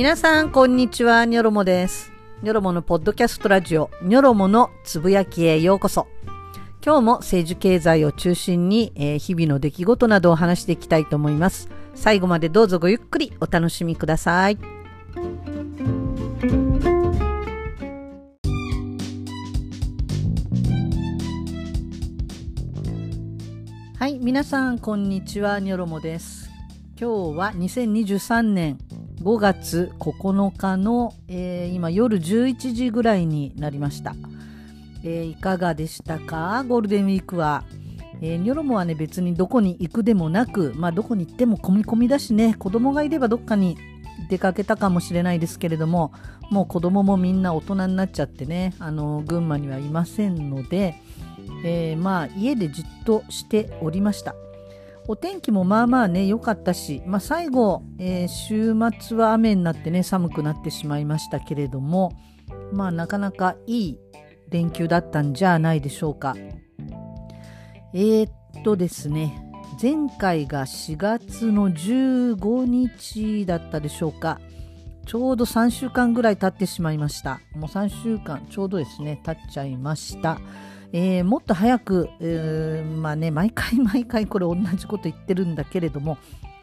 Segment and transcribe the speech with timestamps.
[0.00, 1.26] 皆さん、こんにちは。
[1.26, 2.10] ニョロモです。
[2.40, 6.06] ニョロモのポッドキャストラジオ、ニョロモのつぶやきへようこそ。
[6.82, 11.68] 今日も政治経済を中心に、えー日々の出来事などを話していきたいと思います。
[11.94, 14.56] 最後までどうぞごゆっくりお楽しみください。
[23.98, 25.60] はい、皆さん、こんにちは。
[25.60, 26.48] ニョロモです。
[26.98, 28.78] 今日は2023年
[29.22, 34.14] 5月9日の、えー今夜11時ぐらいになりました、
[35.04, 36.64] えーいかがでしたか？
[36.66, 37.64] ゴールデンウィークは、
[38.22, 43.76] えーニョロモはね別にどこに行くでもなく、まあ、どこに行っても込み込みだしね子供がいればどっかに
[44.30, 46.12] 出かけたかもしれないですけれども
[46.50, 50.94] もう子供もみんな大人になっちゃってねあの群馬にはいませんので、
[51.64, 54.34] えーまあ家でじっとしておりました。
[55.10, 62.12] お天気もまあまあね良かったし、まあ、最後、えー週末は雨になってね寒くなってしまいましたけれども
[62.72, 63.98] まあなかなかいい
[64.50, 66.36] 連休だったんじゃないでしょうか。
[67.92, 69.50] えー、っとですね
[69.82, 74.40] 前回が4月の15日だったでしょうか。
[75.06, 77.40] ちょうど3週間ぐらい経ってしまいました。
[77.56, 80.38] もう3週間ちょうどですね経っちゃいました。
[80.92, 86.18] えーもっと早く、えーまあね、毎回 毎回これ同じこと言ってるんだけれども、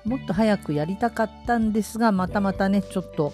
[0.06, 3.33] もっと早くやりたかったんですが、またまたね、ちょっと、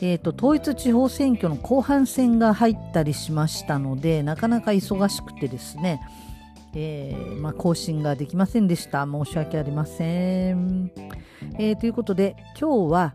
[0.00, 6.00] えーと、統一地方選挙の後半戦が入ったりしましたので、なかなか忙しくてですね、
[6.74, 9.06] えーまあ、更新ができませんでした。
[9.06, 10.92] 申し訳ありません。
[11.58, 13.14] えーということで、今日は、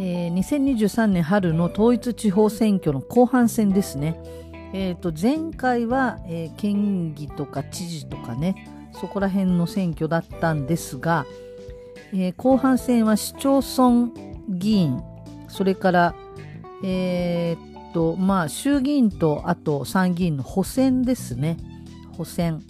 [0.00, 4.20] えー2023年春の統一地方選挙の後半戦ですね。
[4.72, 11.26] えー、と前回は、えー県議とか知事とかねそこら辺の選挙だったんですが、
[12.12, 14.12] えー後半戦は市町村
[14.48, 15.02] 議員
[15.48, 16.14] それから、
[16.84, 21.56] えーっとまあ、衆議院とあと参議院の補選ですね。
[22.16, 22.62] 補選、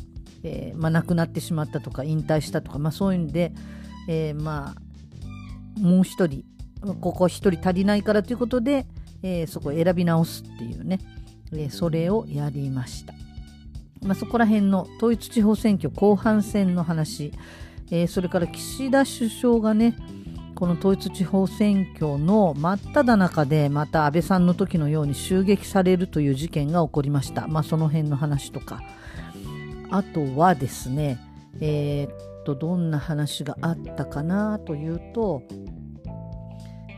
[0.45, 3.53] えーまあ、亡くなってしまったとか引退したとか、まあ、そういうんで、
[4.09, 6.45] えまあ、もう一人
[7.01, 8.87] ここ一人足りないからということで、
[9.22, 11.01] えそこを選び直すっていうね。
[11.53, 13.14] えそれをやりました、
[14.03, 17.32] まあ、そこら辺の統一地方選挙後半戦の話、
[17.91, 19.97] えーそれから岸田首相がね
[20.54, 28.80] この統一地方選挙の真っ只中でまた安倍さんの時のように襲撃されるという事件が起こりました、まあ、その辺の話とか。
[29.91, 31.19] あとはですね
[31.60, 35.42] えーっとどんな話があったかなというと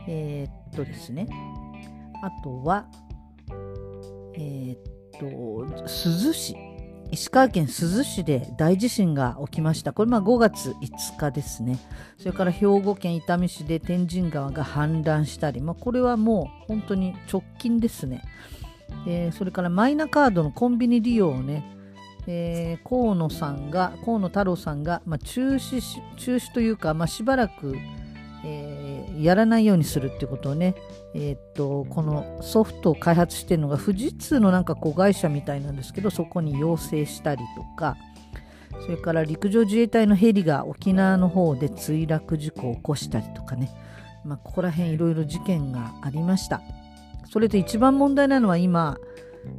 [0.07, 1.27] えーっとですね。
[2.23, 2.85] あとは
[4.35, 4.79] えーっ
[5.19, 6.55] と珠洲市
[7.11, 9.91] 石川県珠洲市で大地震が起きました。
[9.91, 11.77] これまあ5月5日ですね。
[12.17, 18.23] それから兵庫県伊丹市で天神川が氾濫したり、まあ、これはもう本当に直近ですね、
[19.05, 21.65] えそれからマイナカードのコンビニ利用をね、
[22.27, 25.81] えー河野さんが河野太郎さんが、まあ、中止
[26.15, 27.75] 中止というか、まあ、しばらく、
[28.45, 30.73] えーやらないようにするっていうことをね
[31.13, 37.97] えーっとこのソフトを開発してるのが富士通のなんか子会社みたいなんですけどそこに要請したりとか
[38.79, 43.69] それから陸上自衛隊のヘリが沖縄の方で墜落事故を起こしたりとかね、
[44.25, 46.61] まあ、ここら辺いろいろ事件がありました。
[47.29, 48.97] それと一番問題なのは今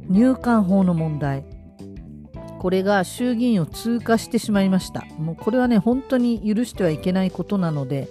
[0.07, 1.45] 入管法の問題。
[2.59, 5.03] これが衆議院を通過してしまいました。
[5.17, 8.07] もうこれはね本当に許してはいけないことなので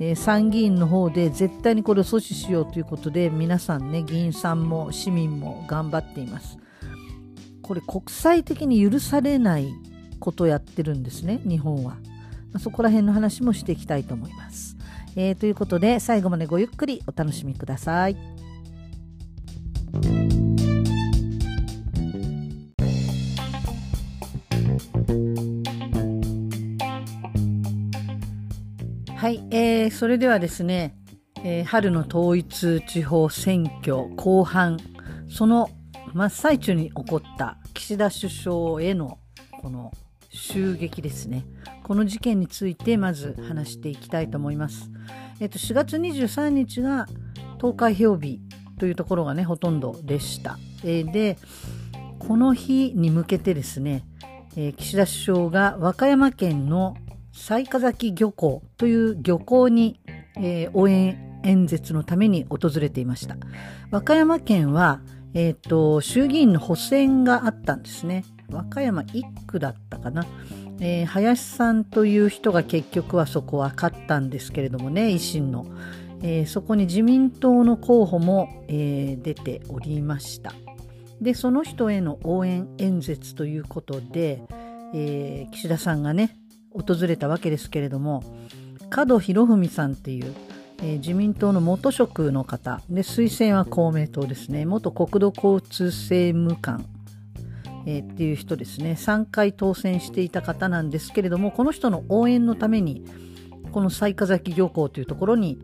[0.00, 6.58] えー参議院の方で絶対にこれを阻止しようということで皆さんね議員さんも市民も頑張っています。
[7.62, 9.72] これ国際的に許されない
[10.18, 11.98] ことをやってるんですね日本は、ま
[12.54, 14.76] あそこら辺の話もしていきたいと思います、
[15.14, 18.16] えーということで最後までごゆっくりお楽しみください。
[29.20, 30.96] はい、えーそれではですね、
[31.44, 34.78] えー春の統一地方選挙後半
[35.28, 35.68] その
[36.14, 39.18] 真っ最中に起こった岸田首相への
[39.60, 39.92] この
[40.30, 41.44] 襲撃ですね。
[41.82, 44.90] この事件についてまず話していきたいと思います、
[45.38, 47.06] えっと4月23日が
[47.58, 48.40] 投開票日
[48.78, 51.36] というところがねほとんどでした、えーで
[52.18, 54.02] この日に向けてですね、
[54.56, 56.96] えー岸田首相が和歌山県の
[57.32, 60.00] 雑賀崎漁港という漁港に、
[60.36, 63.36] えー応援演説のために訪れていました。
[63.90, 65.00] 和歌山県は、
[65.32, 68.24] えー、と衆議院の補選があったんですね。
[68.50, 70.26] 和歌山1区だったかな、
[70.80, 75.66] えー林さんという人が結局はそこは勝ったんですけれどもね維新の、
[76.22, 80.52] えー、そこに自民党の候補も、えー、出ておりました。
[81.20, 84.42] でその人への応援演説ということで、
[84.94, 86.36] えー、岸田さんがね
[86.72, 88.22] 訪れたわけですけれども
[88.90, 90.34] 門博文さんっていう、
[90.78, 94.64] えー、自民党の元職の方で推薦は公明党ですね。
[94.66, 96.84] 元国土交通政務官、
[97.86, 98.96] えー、っていう人ですね。
[98.98, 103.04] 3回当選していた方なんですけれどもこの人の応援のために
[103.70, 105.60] この雑賀崎漁港というところに、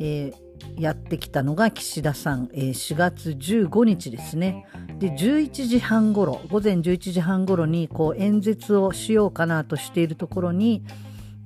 [0.00, 0.41] えー
[0.78, 4.66] やってきたのが岸田さん、えー、4月15日ですね。
[4.98, 10.84] で、11時半ごろ、午前11時半ごろにこう演説をしようかなとしているところに、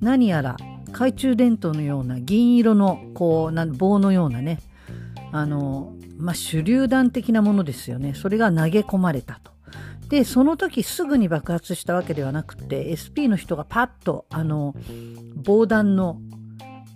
[0.01, 0.57] 何やら
[0.87, 4.59] 懐中電灯のような銀色のこうな棒のようなね、
[5.31, 8.13] あの、まあ、手榴弾的なものですよね。
[8.13, 9.51] それが投げ込まれたと。
[10.09, 14.73] で、その時すぐに爆発したわけではなくて、SP の人がパッと、あの、
[15.35, 16.19] 防弾の、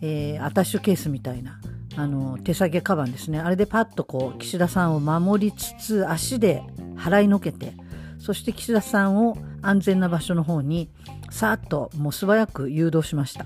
[0.02, 1.60] えー、アタッシュケースみたいな、
[1.98, 3.40] あの手提げカバンですね。
[3.40, 6.64] あれでパッとこう岸田さんを守りつつ足で
[6.96, 7.74] 払いのけて
[8.20, 10.90] そして岸田さんを安全な場所の方に
[11.30, 13.46] さっともう素早く誘導しました。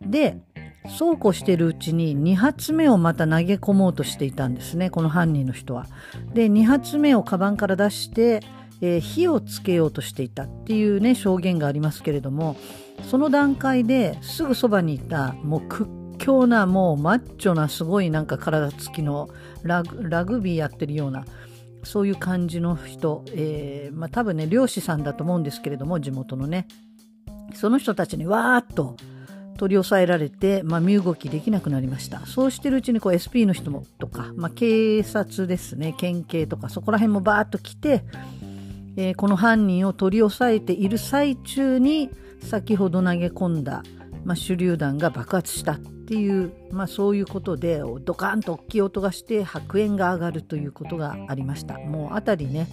[0.00, 0.38] で
[0.98, 5.86] そうこうしているうちに2発目をまた投げ込もうとしていたんですねこの犯人の人は。
[6.34, 8.40] で2発目をカバンから出して
[8.80, 12.56] えー、火をつけようとしていたっていうね証言がありますけれども
[13.08, 19.28] その段階ですぐそばにいたもう屈強なもうマッチョなすごいなんか体つきの
[19.62, 19.82] ラ
[20.24, 21.24] グビーやってるような
[21.84, 26.66] そういう感じの人、えー、まあ、多分ね漁師さんだと思うんですけれども地元のね。
[27.54, 28.96] その人たちにわーっと
[29.58, 32.26] 取り押さえられて、まあ、身動きできなくなりました。
[32.26, 38.02] そうしてるうちにこう SP の人もとか、まあ、警察ですね県警とかそこら辺もバーッと来て、
[38.96, 42.10] えー、この犯人を取り押さえている最中に
[42.40, 43.82] 先ほど投げ込んだ、
[44.24, 52.68] まあ、手榴弾が爆発したっていう、まあ、そういうことでドカンと大きい音がして白煙が上がるということがありましたもう辺りね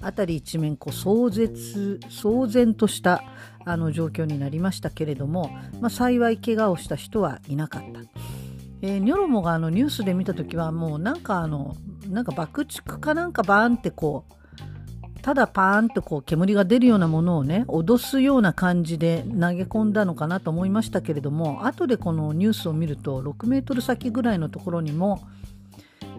[0.00, 3.24] 辺り一面こう壮絶騒然とした
[3.64, 5.50] あの状況になりましたけれども、
[5.80, 8.00] まあ、幸い怪我をした人はいなかった。
[8.80, 14.34] えー、ニョロモがあのニュースで見た時はもうなんかあのなんか爆竹かなんかバーンってこう
[15.22, 25.20] ただパーンとこう煙が出るようなものをね脅すような感じで投げ込んだのかなと思いましたけれども後でこのニュースを見ると6メートル先ぐらいのところにも、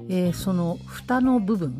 [0.10, 1.80] えー、その蓋の部分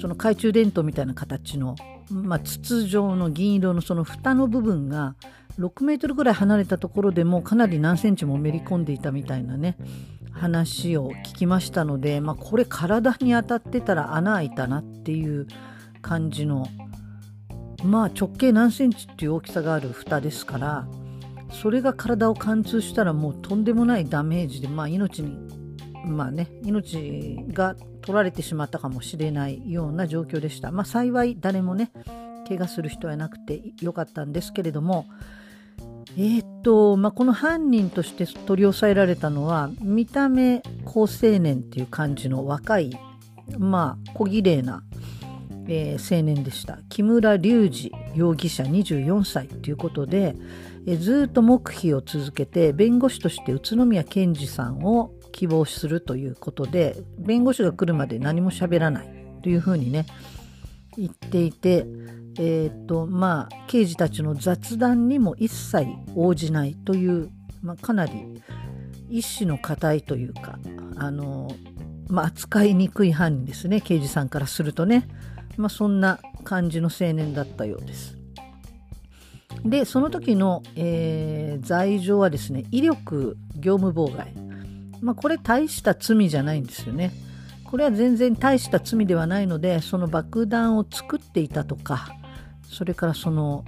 [0.00, 1.74] その懐中電灯みたいな形の、
[2.10, 5.16] まあ、筒状の銀色のその蓋の部分が
[5.58, 9.76] 6メートルぐらい離れたところでもかなり何センチもめり込んでいたみたいなね
[10.30, 15.48] 話を聞きましたので、まあ、これ体に当たってたら穴開いたなっていう
[16.00, 16.66] 感じの。
[17.84, 20.88] まあ直径何センチっていう大きさがある蓋ですから
[21.52, 25.38] それが体を貫通したらもうとんでもないダメージでまあ命に
[26.04, 30.72] まあね命が取られてしまったかもしれないような状況でした。
[30.72, 31.92] まあ幸い誰もね
[32.48, 35.06] 怪我する人はなくてよかったんですけれども
[36.16, 42.98] えー、っと、まあ、この犯人として取り押さえられたのは見た目好青年っていう感じの若い
[43.58, 44.82] まあ小綺麗な
[45.68, 50.34] えー、青年でした木村隆二容疑者24歳ということで、
[50.86, 59.08] えー、ずっと黙秘を続けて弁護士として宇都宮健児さんを希望するということで弁護士が来るまで何も喋らない
[59.42, 60.06] というふうにね
[60.96, 61.86] 言っていて、
[62.40, 67.30] えーとまあ、刑事たちの雑談にも一切応じないという、
[67.62, 68.42] まあ、かなり
[69.08, 70.58] 意志の固いというか
[70.96, 71.54] あの、
[72.08, 75.06] まあ、扱いにくい犯人ですね刑事さんからするとね。
[75.58, 78.16] まあ、そんな感じの青年だったようです。
[79.64, 84.32] でその時の、えー、罪状はですね威力業務妨害、
[85.00, 87.12] まあ、これ大した罪じゃないんですよね。
[87.64, 92.08] これは全然大した罪ではないのでその爆弾を作っていたとか
[92.66, 93.64] それからその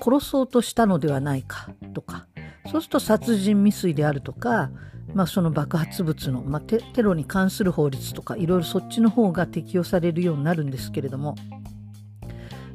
[0.00, 2.26] 殺そうとしたのではないかとか
[2.70, 4.70] そうすると殺人未遂であるとか
[5.16, 11.36] まあ、その爆発物の、まあ、テロに関する法律とかいろいろそっちの方が適用されるようになるんですけれども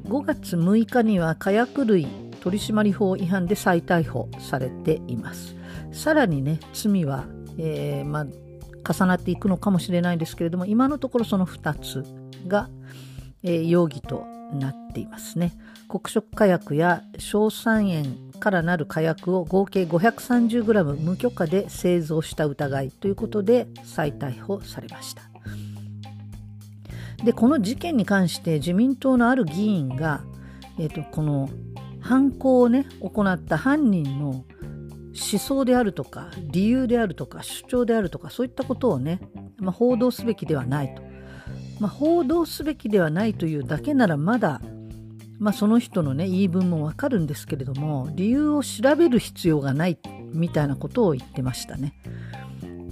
[0.06, 2.08] 5月6日には火薬類
[2.40, 5.56] 取締法違反で再逮捕されています。
[5.94, 7.26] さらにね罪は、
[7.60, 12.04] えー、まあ、重なっていくのかもしれないんですけれども今のところその2つ
[12.48, 12.72] が、
[13.44, 15.54] えー、容疑となっていますね。
[15.88, 25.32] 黒色火薬や硝酸塩からなる火薬を合計 530g 無許可で製造した疑いということで再逮捕されました。
[27.24, 30.24] でこの事件に関して自民党のある議員が、
[30.80, 31.50] えーと、この
[32.02, 39.20] 犯行をね行った犯人の思想であるとか理由であるとか主張であるとかそういったことをね、
[39.58, 41.04] まあ、報道すべきではないと、
[41.80, 44.62] まあ、報道すべきではないというだけならまだ、
[45.42, 49.98] まあ、その人のね言い分もわかるんですけれども理由を調べる必要がない
[50.34, 51.94] みたいなことを言ってましたね。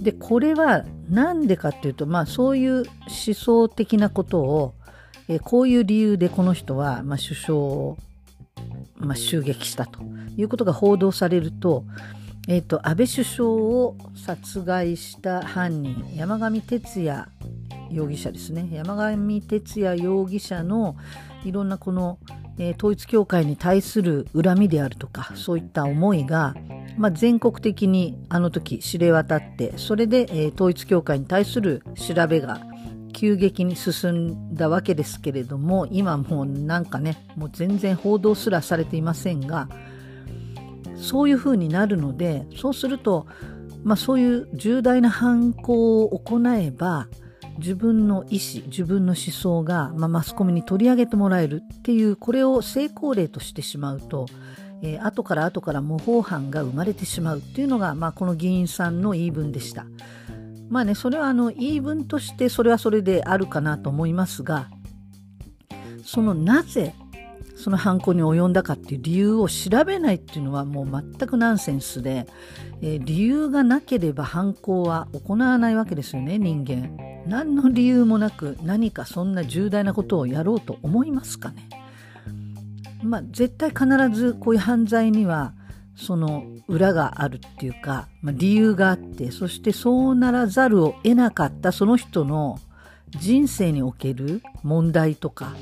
[0.00, 4.74] でこれは何でかっていうと、まあ、そういう思想的なことを、
[5.28, 7.98] えこういう理由でこの人は、まあ、首相を
[8.96, 10.00] まあ、襲撃したと
[10.36, 11.84] いうことが報道されると,、
[12.48, 17.26] えーと、安倍首相を殺害した犯人山上徹也
[17.90, 18.68] 容疑者ですね。
[18.72, 20.96] 山上徹也容疑者の
[21.44, 22.18] いろんなこの、
[22.58, 26.54] えー、統一教会に対する恨みであるとかそういった思いが、
[26.96, 32.60] まあ、全国的にあの時知れ渡ってそれで、えー、統一教会に対する調べが
[33.12, 39.68] 急激に進んだわけですけれども今もうなんかねもう全然報道すらされていませんが
[40.96, 43.26] そういうふうになるのでそうすると、
[43.82, 47.08] まあ、そういう重大な犯行を行えば
[47.60, 54.26] 自分の意思自分の思想が、まあ、マスコミに取り上げてもらえるっていうこれを成功例としてしまうと、
[54.82, 59.86] えー、後から後から模倣犯が生まれてしまうっていうのが、まあ、この議員さんの言い分でした。
[60.68, 64.68] まあね、それはあの言い分としてそれはそれであるかなと思いますが、
[66.04, 66.94] そのなぜ
[67.60, 72.26] その犯行に及んだかっていう理由を調べないっていうのはもう全くナンセンスで、
[72.80, 76.96] えー、理由がなければ犯行は行わないわけですよね人間。
[77.26, 81.68] 何の理由もなく何かそんな重大なことをやろうと思いますかね。
[83.02, 83.86] まあ絶対必
[84.18, 85.52] ずこういう犯罪には
[85.96, 92.58] その裏があるっていうか、まあ、理由があってそしてそうならざるを得なかったその人の
[93.10, 95.52] 人生における問題とか、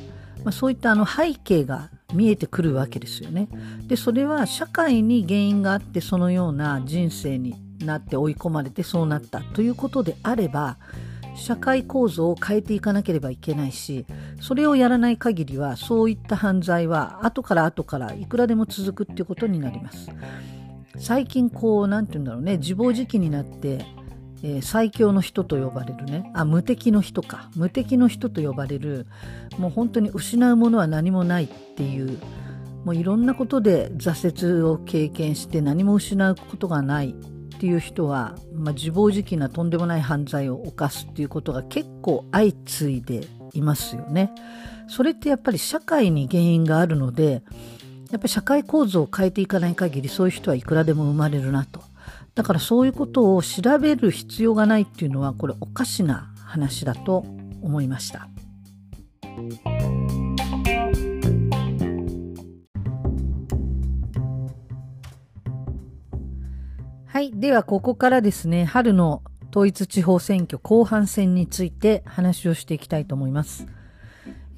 [0.44, 3.48] まあ、そういったあの背景が見えてくるわけですよね。
[3.86, 7.54] でそれは社会に原因があってそのような人生に
[7.84, 10.78] なって追い込まれてそうなったということであれば
[11.34, 14.04] 社会構造を変えていかなければいけないし
[14.40, 20.10] それをやらない限りはそういった犯罪は後から後からいくらでも続くっていうことになります
[20.98, 23.84] 最近こう何て言うんだろうね自暴自棄になって、
[24.42, 29.06] えー、最強の人と呼ばれるねあ無敵の人か無敵の人と呼ばれる
[29.58, 32.18] もう本当に失うものは何もないっていう
[32.84, 44.32] もういろんなことで挫折を経験して何も失うことがないっていう人は、まあ、自暴自棄なとんでもない犯罪を犯すっていうことが結構相次いでいますよね。
[44.88, 47.42] それってやっぱり社会に原因があるので
[48.10, 51.82] やっぱり社会構造を変えていかない限りそういう人はいくらでも生まれるなと。
[52.38, 57.24] だからそういうことを調べる必要がないっていうのはこれおかしな話だと
[57.62, 58.28] 思いました。
[67.06, 67.32] はい。
[67.34, 73.66] では、ここからですね、春の統一地方選挙後半戦について話をしていきたいと思います。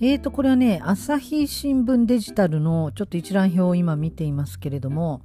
[0.02, 5.22] えーと、これはね、朝日新聞デジタルのちょっと一覧表を今見ていますけれども、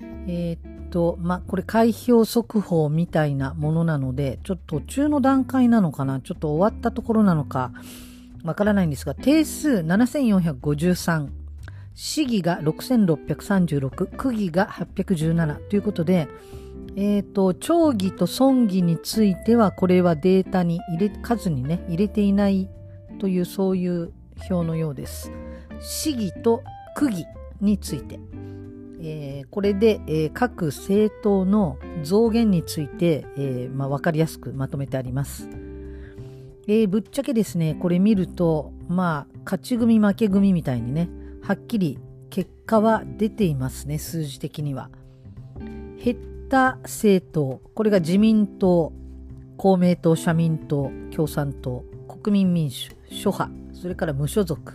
[0.00, 7.72] えー、っと、まこれ開票速報みたいなものなので、ちょっと途中の段階なのかな、ちょっと終わったところなのか、
[8.44, 11.28] わからないんですが、定数7453、
[11.94, 16.28] 市議が6636、区議が817ということで、
[16.96, 22.68] えっ、ー、と、町議と村議については、これはデータに入れ、数にね、入れていない
[23.18, 24.12] という、そういう
[24.50, 25.32] 表のようです。
[25.80, 26.62] 市議と
[26.94, 27.24] 区議
[27.60, 28.20] について。
[29.06, 35.48] えー、これで、えー、各政党の増減について、えーまあ、分かりやすくまとめてあります。
[36.66, 41.10] え、ぶっちゃけですね、これ見ると、まあ、勝ち組負け組みたいにね、
[41.42, 41.98] はっきり
[42.30, 44.88] 結果は出ていますね、数字的には。
[46.02, 46.18] 減っ
[46.48, 48.92] た政党、これが自民党、
[49.58, 54.72] 公明党、社民党、共産党、国民民主、諸派、それから無所属。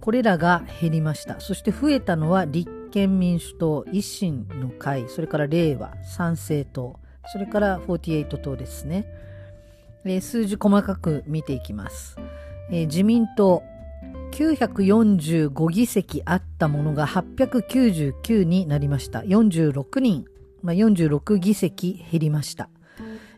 [0.00, 1.40] これらが減りました。
[1.40, 6.98] そして増えたのは立憲民主党、維新の会、それから令和、参政党、
[7.32, 9.06] それから48党ですね。
[10.04, 12.16] えー、数字細かく見ていきます。
[12.70, 13.62] えー、自民党、
[14.32, 19.20] 945議席あったものが899になりました。
[19.20, 20.26] 46人
[20.64, 22.70] まあ、46議席減りました、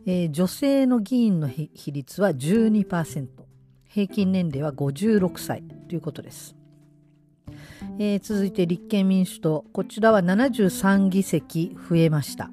[0.06, 3.26] えー、女性の議員の比率は12%
[3.88, 6.54] 平均年齢は56歳ということです、
[7.98, 9.64] えー、続いて立憲民主党。
[9.72, 12.50] こちらは73議席増えました。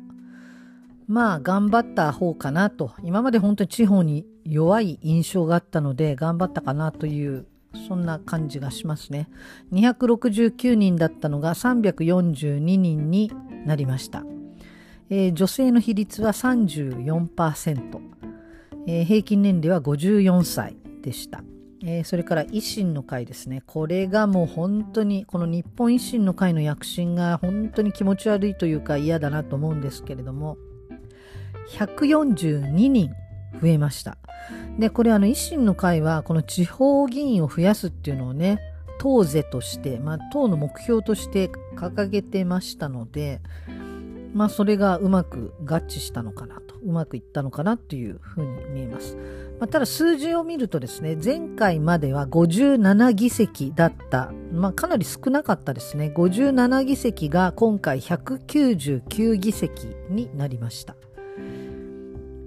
[1.08, 2.92] まあ頑張った方かなと。
[3.04, 7.46] 今まで本当に地方に弱い印象があったので頑張ったかなという
[7.88, 9.30] そんな感じがしますね。
[9.72, 13.32] 269人だったのが342人に
[13.66, 14.24] なりました。
[15.10, 18.00] えー、女性の比率は34%、
[18.88, 21.44] えー、平均年齢は54歳でした。
[21.86, 23.62] えー、それから維新の会ですね。
[23.68, 30.58] これがもう本当に、この日本維新の会の躍進が本当に気持ち悪いというか嫌だなと思うんですけれども、
[31.78, 33.12] 142人
[33.62, 34.18] 増えました。
[34.80, 38.60] で、これあの維新の会はこの地方議員を増やすっていうのをね、
[39.00, 43.42] 党是として、まあ、党の目標として掲げてましたので、
[44.34, 49.18] まあ、それがうまく合致したのかなと、うまくいったのかなっていうふうに見えます。
[49.64, 56.12] まあ、ただ数字を見るとですね、前回までは57議席だった、まあ、かなり少なかったですね。
[56.14, 60.98] 57議席が今回199議席になりました。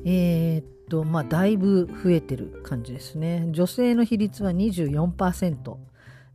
[0.05, 3.49] えー、っと、まあ、だいぶ増えてる感じですね。
[3.51, 5.77] 女性の比率は24%。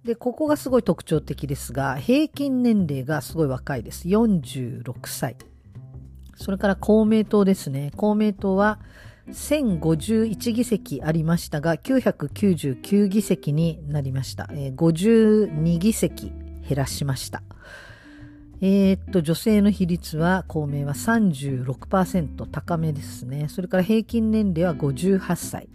[0.04, 4.08] で、ここがすごい特徴的ですが、平均年齢がすごい若いです。
[4.08, 5.36] 46歳。
[6.38, 7.92] それから公明党ですね。
[7.98, 8.80] 公明党は
[9.30, 14.50] 1051議席ありましたが、999議席になりました。
[14.52, 16.32] えー、52議席
[16.68, 17.44] 減らしました。
[18.64, 23.48] えー、っと、女性の比率は、公明は36%高めですね。
[23.50, 25.70] それから平均年齢は58歳。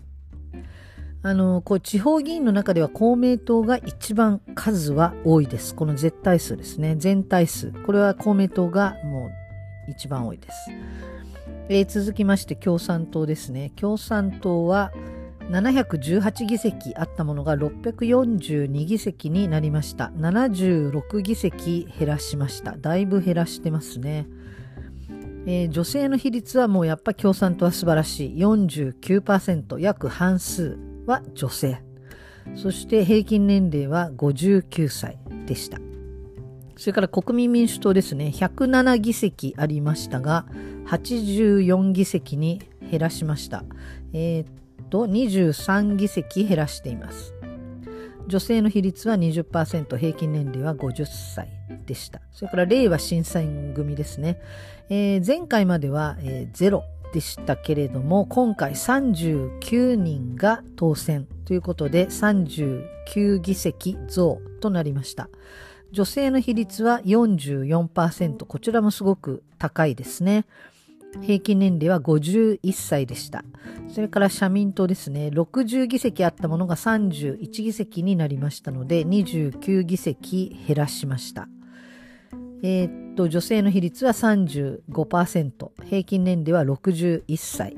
[1.22, 5.74] あの、こう、地方議員の中では公明党が一番数は多いです。
[5.74, 6.94] この絶対数ですね。
[6.96, 7.72] 全体数。
[7.84, 9.30] これは公明党がも
[9.88, 10.70] う一番多いです。
[11.68, 13.72] えー、続きまして共産党ですね。
[13.76, 14.92] 共産党は
[15.50, 20.12] 718議席あったものが642議席になりました。
[20.16, 22.76] 76議席減らしました。
[22.76, 24.26] だいぶ減らしてますね。
[25.46, 28.38] えー、女性の比率はもうやっぱ共産党は素晴らしい。
[28.38, 31.82] 49%、約半数は女性。
[32.54, 35.85] そして平均年齢は59歳でした。
[36.76, 38.32] それから国民民主党ですね。
[38.34, 40.46] 107議席ありましたが、
[40.86, 43.64] 84議席に減らしました。
[44.12, 44.46] えー、っ
[44.90, 47.34] と、23議席減らしています。
[48.26, 51.48] 女性の比率は20%、平均年齢は50歳
[51.86, 52.20] でした。
[52.32, 54.38] それから、令和新選組ですね。
[54.90, 65.30] えー、前回までは、えー、ゼロでしたけれども、今回39人が当選ということで39議席増となりました。
[65.92, 68.44] 女性の比率は44%。
[68.44, 70.44] こちらもすごく高いですね。
[71.22, 73.44] 平均年齢は51歳でした。
[73.88, 75.28] それから社民党ですね。
[75.28, 81.48] 60議席あったものが31議席になりましたので、29議席減らしました。
[82.62, 85.70] えー、っと、女性の比率は35%。
[85.84, 87.76] 平均年齢は61歳。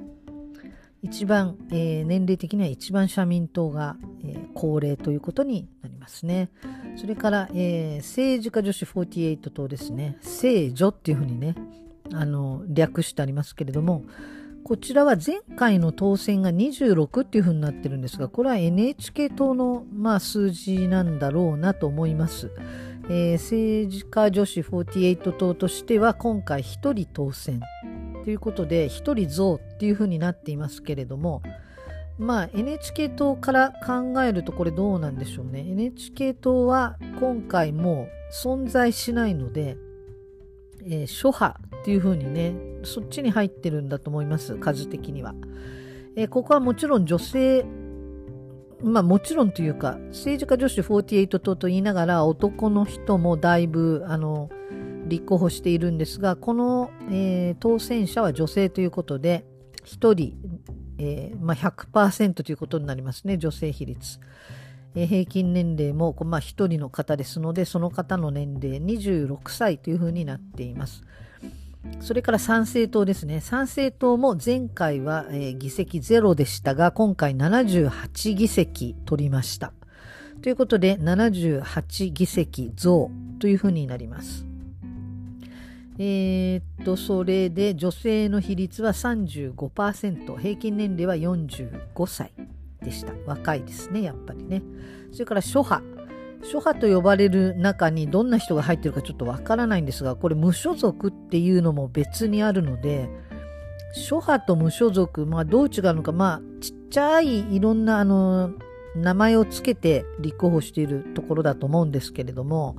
[1.03, 6.51] 一番、えー、年齢的には一番社民党が、えー、高齢ということになりますね。
[6.97, 10.19] それから、えー、政治家女子48党ですね。
[10.21, 11.55] 聖女っていうふうにね、
[12.13, 14.03] あの、略してありますけれども、
[14.65, 22.51] こちらは前回の当選が26っていうふうになってるんですが、これは NHK 党の、まあ、数字なんだろうなと思います。
[23.09, 27.61] えー、政治家女子48党としては今回1人当選
[28.29, 31.41] ということで1人増っていうふうになっていますけれども
[32.19, 35.65] まあ NHK 党から考えるとこれどうなんでしょうね。
[35.67, 39.79] NHK 党は今回も存在しないので、
[40.85, 45.35] えー、諸派っていうふうにねそっちに入ってるんだと思います数的には、
[46.15, 47.65] えー、ここはもちろん女性
[48.83, 54.51] まあもちろんというか、政治家女子48党と言いながら男の人もだいぶ、あの、
[55.09, 59.45] 立候補しているんですが、この、えー、当選者は女性ということで、
[59.85, 60.35] 1人、
[60.99, 64.21] えーまあ、100%ということになりますね、女性比率。
[64.95, 71.03] えー、平均年齢も、まあ、1人の方ですので、その方の年齢26歳というふうになっています。
[72.01, 73.41] それから参政党ですね。
[73.41, 79.73] 参政党も前回は、えー、議席ゼロでしたが、今回78議席取りました。
[80.43, 84.48] ということで、78議席増というふうになります。
[85.99, 92.33] えー、っと、それで女性の比率は35%、平均年齢は45歳
[92.83, 93.13] でした。
[93.27, 94.63] 若いですね、やっぱりね。
[95.13, 95.83] それから諸派。
[96.43, 103.11] 諸派と呼ばれる中にどんな人が入ってるかちょっとわからないんですが、これ無所属っていうのも別にあるので、
[103.93, 108.53] 諸派と無所属、まあどう違うのか、まあちっちゃいいろんなあの、
[108.95, 112.77] 名前をつけて立候補しているところだと思うんですけれども、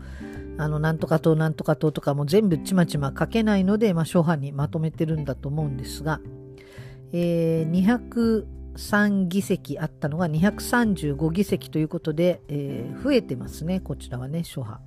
[0.60, 6.20] あの、なんとか党、なんとか党とかも全部ちまちま書けないので、まあ、諸派にまとめてるんだと思うんですが、
[7.14, 8.46] えー、
[8.76, 14.84] 3議席あったのが235議席ということで、えー、増えてますね、こちらはね、諸派。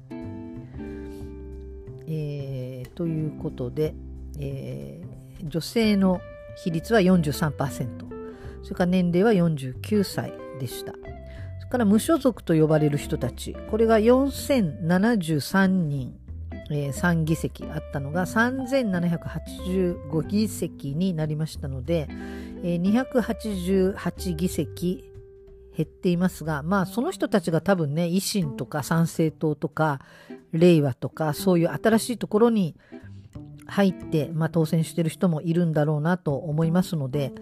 [2.07, 3.95] えー、ということで、
[4.39, 6.21] えー、女性の
[6.63, 8.13] 比率は43%
[8.63, 10.93] それから年齢は49歳でした
[11.73, 13.57] から無所属と呼ばれる人たち。
[13.71, 16.15] これが4073人、
[16.71, 22.09] えー、3議席あったのが3785議席になりましたので、
[22.63, 25.11] えー、288議席
[25.75, 30.03] 減っていますが、まあその人たちが多分ね、維新とか参政党とか、
[30.53, 32.77] 令和とか、そういう新しいところに
[33.67, 37.33] 入って、まあ、当選してる人もいるんだろうなと思いますので、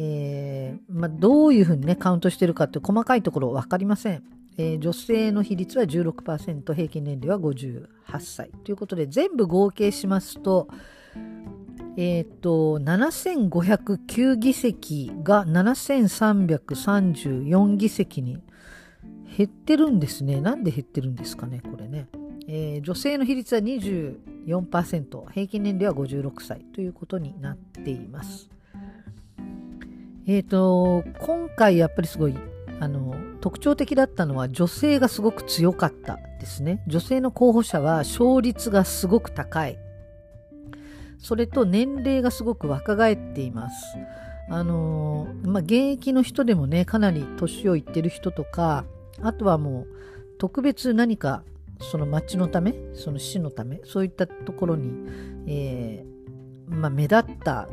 [0.00, 4.22] えー、まあ、どういうふうにね、カウントしてるかって細かいところ分かりません。
[4.56, 7.88] えー、女性の比率は16%、平均年齢は58
[8.20, 8.50] 歳。
[8.64, 10.68] ということで、全部合計しますと、
[11.96, 18.38] えっ、ー、と、7509議席が7334議席に
[19.36, 20.40] 減ってるんですね。
[20.40, 22.06] なんで減ってるんですかね、これね。
[22.46, 28.48] えー、女性の比率は24%、平均年齢は56歳ということになっています。
[30.28, 32.34] えっ、ー、と、今回やっぱりすごい
[32.80, 36.82] あの特徴的だったのは女性がすごく強かったですね。
[36.86, 39.78] 女性の候補者は勝率がすごく高い。
[41.18, 43.96] それと年齢がすごく若返っています。
[44.50, 48.84] あのまあ、現役の人でもね、かなり年をいってる人とか、
[49.22, 49.88] あとはもう
[50.36, 51.42] 特別何か
[51.80, 54.92] その町のため、その市のため、そういったところに、
[55.46, 57.66] えー、まあ、目立った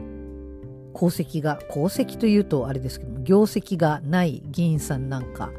[0.95, 5.51] 功績が、功績というとあれですけども、業績がない議員さんなんか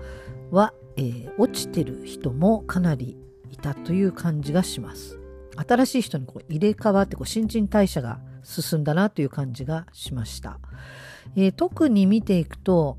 [0.51, 3.18] は、えー、落ちてる人もかなり
[3.51, 5.18] いたという感じがします。
[5.68, 10.59] 新しい人にこう入れ替わってこう新陳代謝が進んだなという感じがしました。
[11.35, 12.99] えー、特に見ていくと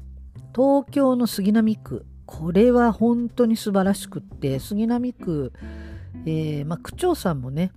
[0.56, 5.54] 東京の杉並区これは本当に素晴らしくって杉並区、
[6.26, 7.72] えー、まあ、区長さんもね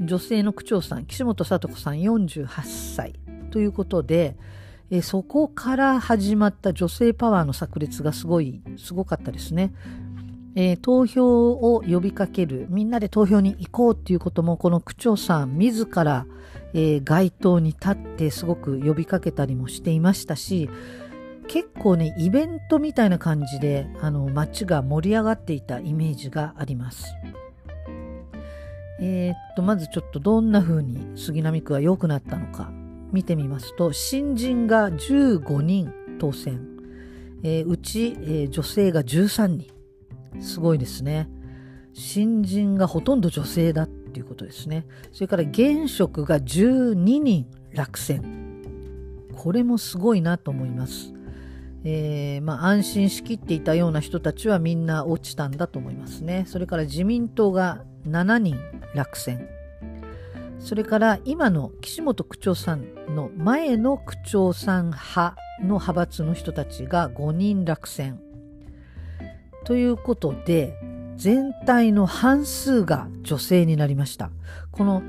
[0.00, 2.48] 女性の区長さん岸本聡子さん48
[2.96, 3.14] 歳
[3.52, 4.34] ということで、
[4.90, 9.72] えー、そこから始まった女性パワーの炸裂がすごいすごかったですね。
[10.54, 16.26] えー、投票を呼びかける、みんなで投票に行こうっていうことも、この区長さん自ら、
[16.74, 20.68] えー、街頭に立ってすごく呼びかけたりもしていましたし、
[21.48, 27.14] 結構ね、イベントみたいな感じで、あの、街が盛り上がっていたイメージがあります。
[29.00, 32.70] えー、っと、まずちょっとどんな風に杉並区は良くなったのか
[33.12, 36.68] 見てみますと、新人が15人当選。
[37.42, 39.70] えー、うち、えー、女性が13人。
[40.40, 41.28] すごいですね。
[41.92, 44.86] 新人がほとんど女性だっていうことですね。
[45.12, 48.42] それから現職が12人落選。
[49.36, 51.12] これもすごいなと思います。
[51.84, 56.44] えー、まあ、安心しきっていたような人たちはみんな落ちたんだと思いますね。
[56.46, 58.56] それから自民党が7人
[58.94, 59.48] 落選。
[60.62, 68.20] それから今の岸本区長さんの前の区長さん派の派閥の人たちが5人落選。
[69.64, 70.74] ということで、
[71.16, 74.30] 全体の半数が女性になりました。
[74.70, 75.02] この、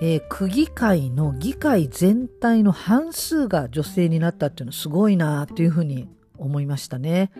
[0.00, 6.08] えー、区議会の議会全体の半数が女性になったっていうのはすごいなというふうに
[6.38, 7.30] 思いましたね。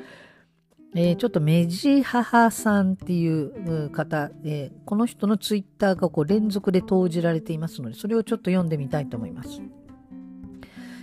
[0.94, 9.60] えー、ちょっとメジハハさんっていう方、えー、この人のツイッターがこう連続で投じられていますので、それをちょっと読んでみたいと思います。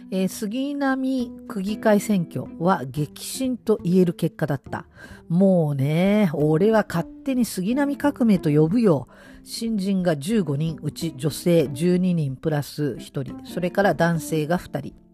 [0.10, 4.86] えー、杉並区議会選挙は激震と言える結果だった。
[5.30, 9.08] もうね、俺は勝手に杉並革命と呼ぶよ。
[9.44, 15.07] 新人が15人、うち女性12人プラス1人、それから男性が2人。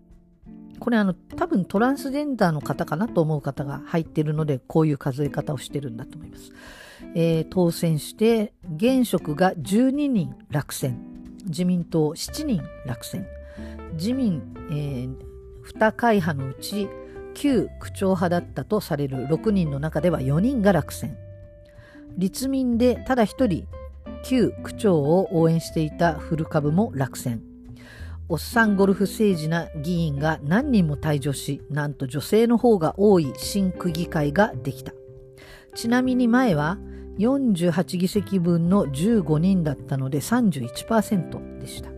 [0.84, 6.52] これあの、多分トランスジェンダーの方かなと思う方が入ってるので、こういう数え方をしてるんだと思います。
[7.16, 11.00] えー、当選して、現職が12人落選。
[11.46, 13.26] 自民党7人落選。
[13.94, 14.42] 自民、
[14.72, 15.16] えー、
[15.64, 16.90] 2会派のうち
[17.34, 21.18] 旧区長派だったとされる6人の中では4人が落選
[22.18, 23.68] 立民でただ1人
[24.24, 27.42] 旧区長を応援していた古株も落選
[28.30, 34.94] おっさんゴルフ政治な議員が何人も退場しなんと女性の方が多い新区議会ができた。
[35.76, 36.78] ちなみに前は
[37.18, 41.92] 48議席分の15人だったので31%でした。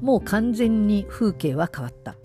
[0.00, 2.16] もう完全に風景は変わった。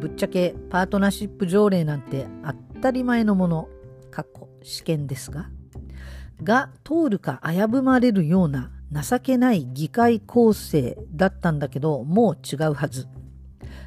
[0.00, 2.26] ぶっちゃけパートナーシップ条例なんて
[2.74, 3.68] 当たり前のもの、
[4.10, 5.48] 過去試験ですが、
[6.42, 13.06] が通るか危ぶまれるような情けない議会構成だったんだけど、もう違うはず。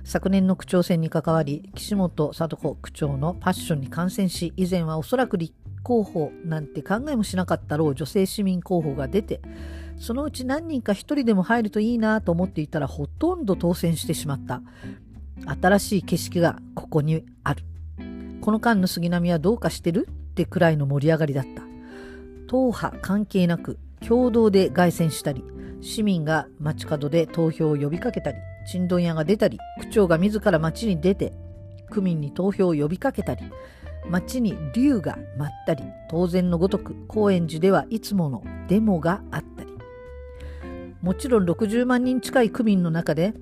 [0.04, 9.42] 昨年の区長選に関わり、岸本聡子区長のパッションに感染し、以前はおそらく立候補なんて考えもしなかったろう女性市民候補が出て、
[10.00, 14.62] そのうち何人か一人でも入るといいなと思っていたらほとんど当選してしまった。
[15.62, 17.64] 新しい景色がここにある。
[18.42, 21.64] この間の杉並はどうかしてるってくらいの盛り上がりだった。
[22.48, 25.44] 党派関係なく共同で凱旋したり
[25.82, 28.38] 市民が街角で投票を呼びかけたり
[28.68, 31.34] ちんどん屋が出たり区長が自ら街に出て
[31.90, 33.44] 区民に投票を呼びかけたり
[34.10, 39.72] 街に竜が舞ったり当然のごとく高円寺ではいつものデモがあったり。
[41.02, 43.34] もちろん60万人近い区民の中で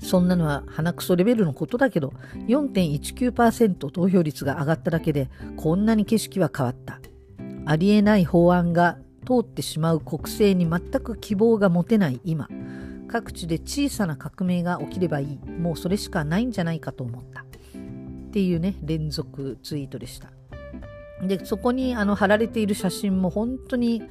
[0.00, 2.12] そんなのは鼻くそレベルのことだけど
[2.46, 7.00] 4.19%投票率が上がっただけでこんなに景色は変わった。
[7.66, 12.48] ありえない法案が通ってしまう国政に全く希望が持てない今。
[13.08, 15.50] 各地で小さな革命が起きればいい。
[15.50, 17.42] もうそれしかないんじゃないかと思った。
[17.42, 17.44] っ
[18.32, 20.32] ていうね連続ツイートでした。
[21.22, 24.02] でそこにあの貼られている写真も本当に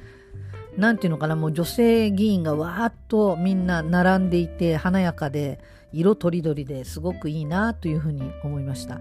[0.76, 5.60] 何ていうのかなもう女性議員がわーっとみんな並んでいて華やかで
[5.92, 9.00] 色とりどりですごくいいなというふうに思いました。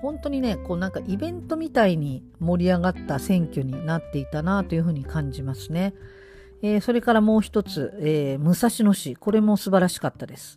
[0.00, 5.94] 本当にねこうなんかイベントみたいに盛り上がった選挙になっていたなというふうに感じますね、
[6.62, 9.16] えー、それからもう一つ、えー、武蔵野市。
[9.16, 10.56] これも素晴らしかったです。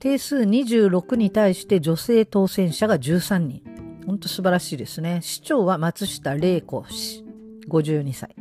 [0.00, 3.62] 定数26に対して女性当選者が13人。
[4.06, 5.20] 本当素晴らしいですね。
[5.22, 7.24] 市長は松下玲子氏。
[7.68, 8.34] 52歳。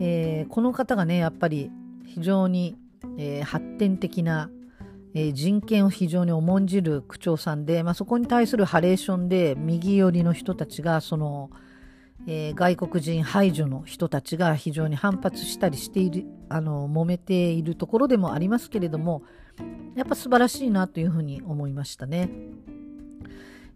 [0.00, 1.70] えー、この方がねやっぱり
[2.06, 2.76] 非常に、
[3.18, 4.48] えー、発展的な、
[5.14, 11.50] えー、人権を非常に重んじる区長さんで、まあ、そこに対するハレーションで右寄りの人たちがその、
[12.26, 19.22] えー、外国人排除の人たちが非常に反発したりしているあの揉めているところでもありますけれども
[19.94, 22.30] やっぱ素晴らしいなというふうに思いましたね。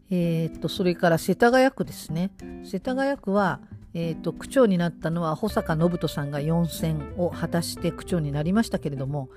[0.09, 2.31] えー、っとそれから世田谷区ですね
[2.65, 3.61] 世田谷区は
[3.99, 9.31] えーと、区長になったのは保坂信人さんが4選を果たして区長になりましたけれども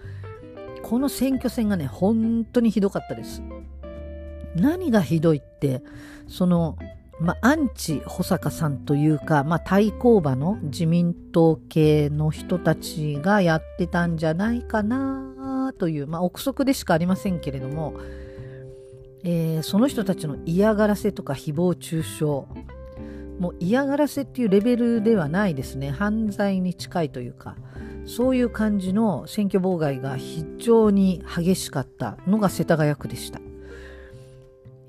[0.83, 3.41] この選挙戦がね本当にひどかったです。
[4.55, 5.83] 何がひどいって
[6.27, 6.77] その、
[7.19, 17.93] まアンチ保坂さんというか、ま対抗馬の自民党系の人たちがやってたんじゃないかなという、まあ、憶測でしかありませんけれども、
[19.23, 22.25] えー、その人たちの嫌がらせとか誹謗中傷
[23.39, 27.55] もう嫌がらせっていうレベルではないですね犯罪に近いというか
[28.05, 33.39] そういう感じの選挙妨害が非常に激しかったのが世田谷区でした。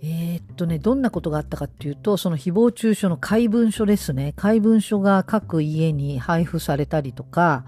[0.02, 4.32] えー、っとね、どんなことがあったかっていうと、その誹謗中傷の怪文書ですね。
[4.34, 7.64] 怪文書が各家に配布されたりとか、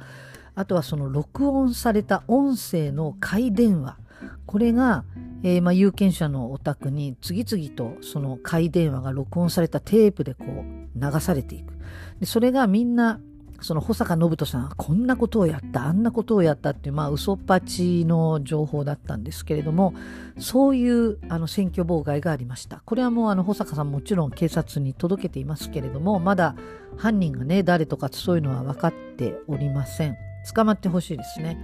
[0.55, 3.99] あとはその録音された音声の怪電話。
[4.47, 5.05] これが、
[5.43, 11.75] えー、まあ、有権者のお宅に次々とその怪電話が録音されたテープでこう流されていく。
[12.21, 13.21] でそれがみんな
[13.63, 19.95] その保坂信人さんはこんなことをやったあんなことをやったっていうまあ嘘っぱちの情報だったんですけれども
[20.39, 22.83] そういうあの選挙妨害がありました。
[22.85, 26.55] これはもうあの保坂さんもちろん警察に届けていますけれどもまだ
[26.97, 30.17] 犯人がね誰とかそういうのは分かっておりません。
[30.55, 31.59] 捕まってほしいですね。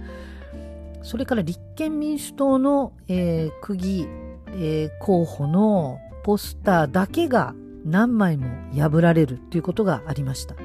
[1.01, 4.07] それから立憲民主党の、えー、区議、
[4.47, 7.53] えー、候補のポスターだけが
[7.85, 10.55] 何枚も破られるということがありました。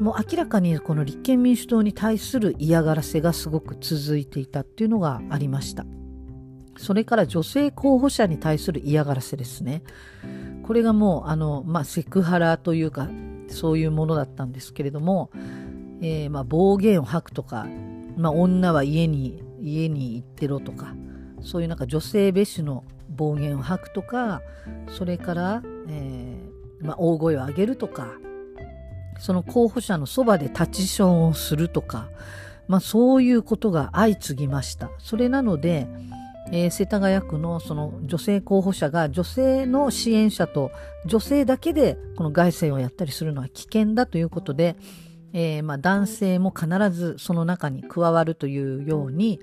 [0.00, 5.84] もう明らかにこの立憲民主党に対する嫌がらせがすごく続いていたっていうのがありました。
[6.78, 9.82] それから女性候補者に対する嫌がらせですね。
[10.62, 13.10] これがもうあの、まあ、セクハラというか
[13.48, 15.30] そういうものだったんですけれども、
[16.00, 17.66] えー、まあ暴言を吐くとか、
[18.16, 20.94] まあ、女は家に家に行ってろとか
[21.42, 24.40] そういうなんか女性蔑視の暴言を吐くとか
[24.88, 28.14] それから、えー、まあ、大声を上げるとか
[29.20, 32.08] その候補者のそばで立ちションをするとか、
[32.66, 34.90] まあ、そういうことが相次ぎました。
[34.98, 35.86] それなので、
[36.52, 40.72] えー、世田谷区のその女性候補者が女性の支援者と
[41.06, 44.76] 女性だけでこの凱旋をやったりするのは危険だということで、
[45.32, 49.40] えー、まあ、男性も必ずその中に加わるというように、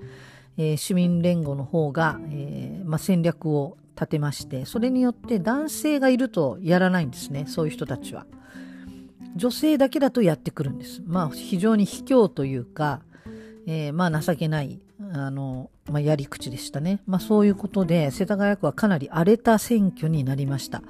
[0.58, 8.26] えー、市民連合の方が、えー、まあ、戦略を立てましてそれによって男性がいるとやらないんですねそういう人たちは。
[9.38, 11.02] 女性だけだとやってくるんです。
[11.06, 13.02] まあ非常に卑怯というか、
[13.65, 14.80] えまあ情けない
[15.13, 17.02] あの、まあ、やり口でしたね。
[17.06, 20.82] まあそういうことで世田谷区はかなり荒れた選挙になりました。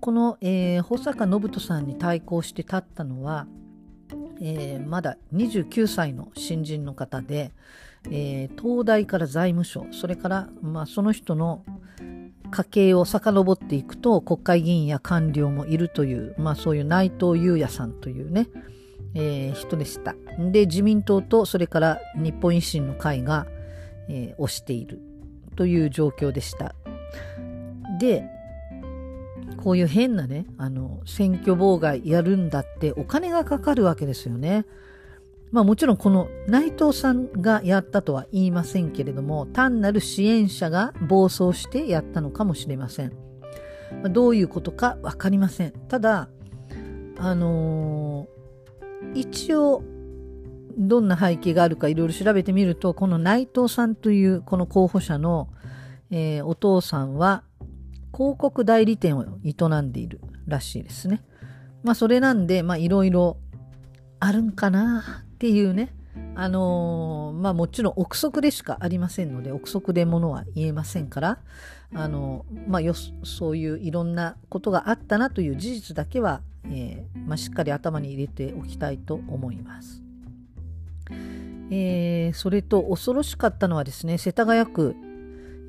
[0.00, 3.46] この、えー、保坂信人さんに対抗して立ったのは
[4.40, 7.52] えー、まだ29歳の新人の方で、
[8.10, 11.64] えー、東大から財務省それから、まあ、その人の
[12.46, 18.48] 家系を遡っていくと国会議員や官僚もいるという、まあ、そういう内藤裕也さんというね、
[19.14, 20.14] えー、人でした。
[20.38, 23.46] で、自民党とそれから日本維新の会が、
[24.08, 25.00] えー、推している
[25.56, 26.74] という状況でした。
[27.98, 28.24] で、
[29.56, 34.64] こういう変なね、あの、選挙妨害やるんだってお金がかかるわけですよね。
[35.52, 43.12] まあもちろんこの内藤さんがやったとは言いませんけれども、単なる支援者が暴走してやったのかもしれません。
[44.02, 45.72] まあ、どういうことかわかりません。
[45.88, 46.28] ただ、
[47.18, 49.82] あのー、一応、
[50.78, 55.48] どんな背景があるかいろいろ調べてみると、この内藤さんというこの候補者の、
[56.10, 57.44] えー、お父さんは
[58.12, 61.24] 広告代理店を営んでいるらしいですね。
[61.82, 63.38] まあそれなんで、まあいろいろ
[64.20, 65.92] あるんかなっていうね。
[66.34, 71.38] あのー、まあもちろん憶測でしかありませんので、憶測でものは言えませんから、
[71.94, 80.02] あのー、まあよ、そういういろんなことがあったなという事実だけは、えー、まあ、しっかり頭に入れておきたいと思います。
[81.70, 84.96] えー、それと恐ろしかったのはですね、世田谷区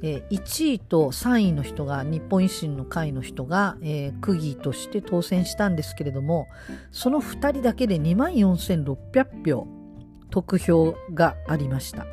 [0.03, 6.47] えー、1位と3位の人が日本維新の会の人が、えー、区議として当選したんですけれども
[6.91, 9.67] その2人だけで2万4600票
[10.29, 12.05] 得票がありました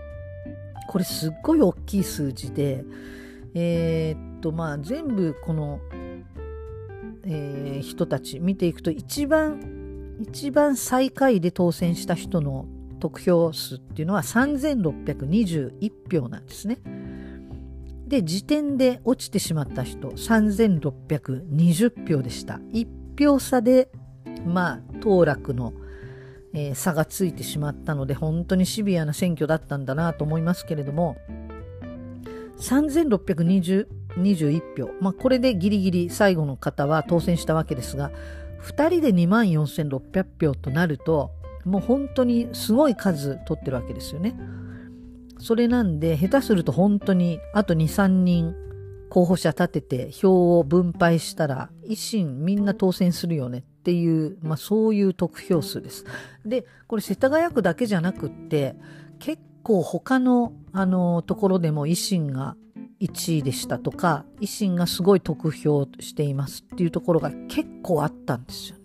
[0.88, 2.84] これすっごい大きい数字で
[3.54, 5.80] えー、っとまあ全部この、
[7.24, 9.60] えー、人たち見ていくと一番
[10.20, 12.66] 一番最下位で当選した人の
[13.00, 16.78] 得票数っていうのは3621票なんですね。
[18.14, 22.60] で、時点で落ちてしまった人、3620票でした。
[22.72, 22.86] 1
[23.18, 23.90] 票差で、
[24.46, 25.72] まあ、当落の、
[26.52, 31.16] えー、差がついてしまったので、本当にシビアな選挙だったんだなと思いますけれども、
[32.58, 33.88] 3621
[34.78, 38.12] 票、まあ、これでギリギリ最後の方は当選したわけですが、
[38.62, 41.32] 2人で24,600票となると、
[41.64, 44.36] もう本当にすごい数取ってるわけですよね。
[45.38, 48.54] それなんで、下手すると本当にあと2、3人
[49.10, 56.04] 候補者立てて票を分配したら、維新みんな当選するよねっていう、まあそういう得票数です。
[56.44, 58.76] で、これ世田谷区だけじゃなくって、
[59.18, 62.56] 結構他のあのところでも維新が
[63.00, 68.83] 1位でしたとか、維新がすごい得票していますっていうところが結構あったんですよね。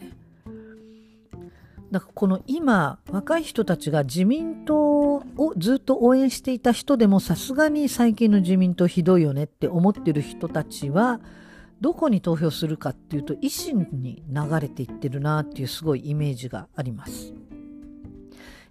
[1.92, 11.20] だかこの今若い人たちが自民党をずっと応援していた人でもさすがに最近の自民党ひどいよねって思ってる人たちは
[11.82, 17.34] どこに投票するかっていうと維新に流れていってるなっていうすごいイメージがあります。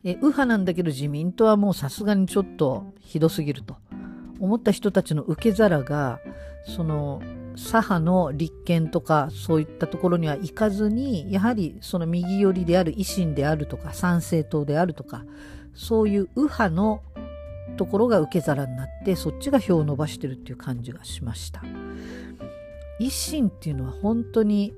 [0.04, 3.76] え右派なんだけど自民党はもうさすがにちょっとひどすぎると
[4.38, 6.20] 思った人たちの受け皿が
[6.64, 7.22] その
[7.56, 15.24] 左派の立憲とかそういったところには行かずにやはりその右寄りである維新であるとか参政党であるとか
[15.74, 17.02] そういう右派の
[17.76, 21.62] ところが受け皿になってそっちが票を伸ばしてるっていう感じがしました。
[23.00, 24.74] 維新っていうのは本当に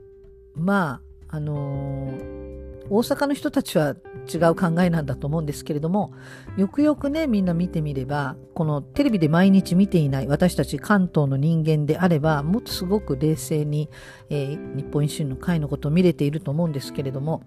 [0.55, 2.50] まああのー、
[2.91, 3.95] 大阪の人たちは
[4.33, 6.13] 違う考えなんだと思うんですけれども
[6.57, 13.89] よくよくねみんな見てみればこのテレビで毎日見ていない私たち関東の人間であればもっとすごく冷静に、
[14.29, 17.43] えー、日本維新の会のことを見れていると思うんですけれども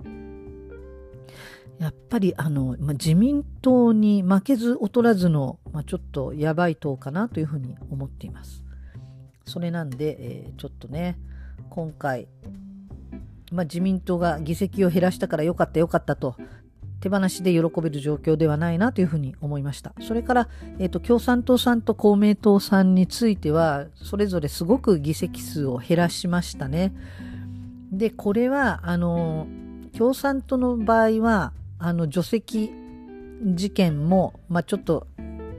[1.80, 8.64] やっぱりあの、まあ、自民党に負けず劣らずの、まあ、ちょっとやばい党かなというふうに思っています。
[9.46, 11.18] それなんで、えー、ちょっとね
[11.70, 12.28] 今回、
[13.54, 16.36] まあ、自民党が議席を減らしたからよかったよかったと
[17.04, 19.94] 手放しで喜べる状況ではないなというふうに思いました。
[20.00, 26.94] それから、えっ、ー、と、共産党さんと公明党さんについては、それぞれすごく議席数を減らしましたね。
[27.92, 29.48] で、これは、あの、
[29.98, 32.72] 共産党の場合は、あの、除籍
[33.44, 35.08] 事件も、まあ、ちょっと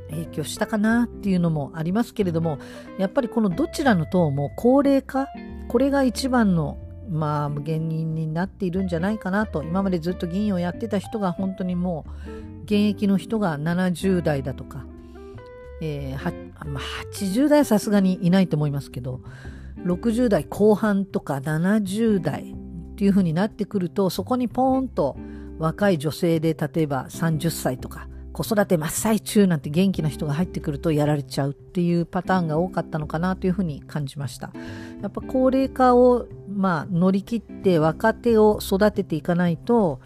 [0.08, 2.58] 影響したかなっていうのもありますけれども、
[2.98, 5.28] やっぱりこのどちらの党も高齢化、
[5.68, 6.78] これが一番の
[7.14, 9.62] まあ、原因になっているんじゃないかなと。
[9.62, 14.84] 今までずっと議員をやってた人が本当にもう現役の人が70代だとか、
[15.80, 19.20] えーまあ、80代はさすがにいないと思いますけど
[19.84, 25.16] 60代後半とか70代っていう風になってくるとそこにポーンと
[25.58, 34.52] 若い女性で例えば30歳とか子育て真っ最中なんて元気な人が入ってくるとやられちゃうっていうパターンが多かったのかなというふうに感じました。
[35.00, 40.00] やっぱ高齢化をまあ乗り切って若手を育てていかないと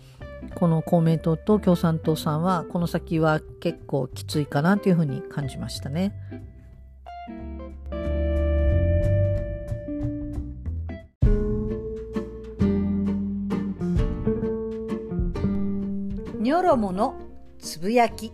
[0.54, 6.14] この公明党と共産党さんはこの先は結構きついかなというふうに感じましたね。
[16.68, 17.27] ろもの
[17.58, 18.32] つぶやき。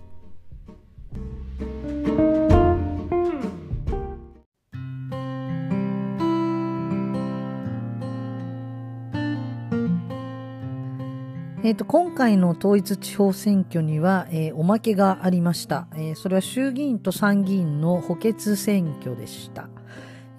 [11.66, 19.70] えーと、今回の統一地方選挙には、えー、おまけがありました、えー、それは衆議院と参議院の補欠選挙でした、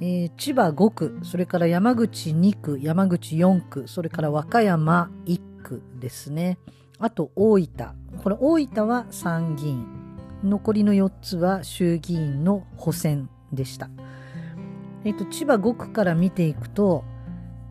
[0.02, 6.60] えー、千葉5区それから山口2区山口4区それから和歌山1区ですね。
[7.00, 7.68] あと大分。
[8.24, 9.86] これ大分は参議院。
[10.44, 13.90] 残りの4つは衆議院の補選でした、
[15.04, 17.04] えーと、千葉5区から見ていくと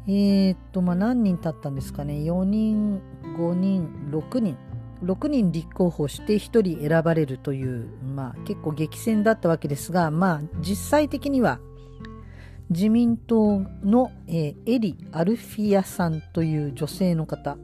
[0.07, 2.15] えー、っとまあ何人経ったんですかね。
[2.15, 3.01] 4人
[3.39, 4.57] 5人6人。
[5.03, 11.59] 6人立候補して1人選ばれるという、まあ、結構激戦だったわけですが、まあ、実際的には
[12.71, 17.59] 自民党の、えー、エリ・アルフィアさんという女性の方。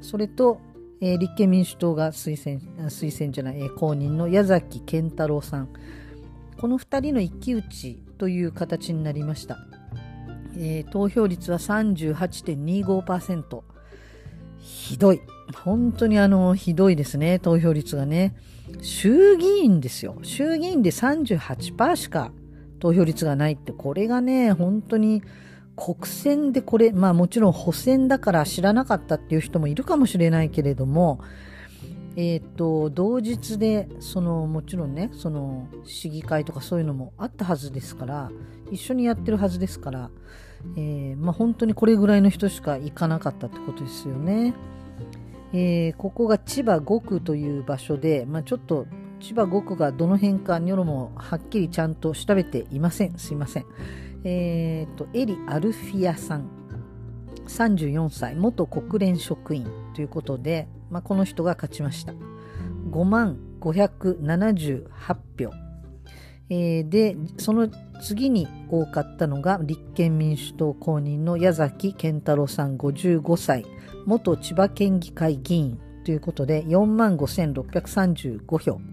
[0.00, 0.60] それと、
[1.02, 5.68] えー、立憲民主党が推薦推薦じゃない、えー、公認の矢崎健太郎さん
[6.58, 9.58] この2人の一騎打ちという形になりました、
[10.56, 13.62] えー、投票率は38.25%
[14.62, 15.20] ひどい。
[15.64, 18.34] 本当にあの、ひどいですね、投票率がね。
[18.80, 20.16] 衆議院ですよ。
[20.22, 22.32] 衆議院で38%しか
[22.78, 25.22] 投票率がないって、これがね、本当に
[25.76, 31.20] 国選でこれ、まあもちろん補選だから知らなかったっていう人もいるかもしれないけれども、
[32.16, 38.30] えっ、と、同日で、その、もちろんね、その、市議会とかそういうのもあったはずですから、
[38.70, 40.10] 一緒にやってるはずですから、
[40.76, 44.54] えー、まあ、本当にこれぐらいの人しか行かなかったってことですよね。
[45.54, 48.86] えー、ここが千葉5区という場所で、まあ、ちょっと
[49.20, 53.18] 千葉5区がどの辺かニョロもはっきりちゃんと調べていません。
[53.18, 53.66] すいません。
[54.24, 56.48] えっ、ー、と、エリ・アルフィアさん、
[57.46, 62.14] 34歳、元国連職員ということで、まあ、この人が勝ちました。
[62.90, 64.88] 5万578
[65.38, 65.50] 票。
[66.50, 67.68] えー、で、その
[68.02, 73.64] 次に多かったのが立憲民主党公認の矢崎健太郎さん55歳、
[74.06, 78.91] 元千葉県議会議員ということで4万5635票。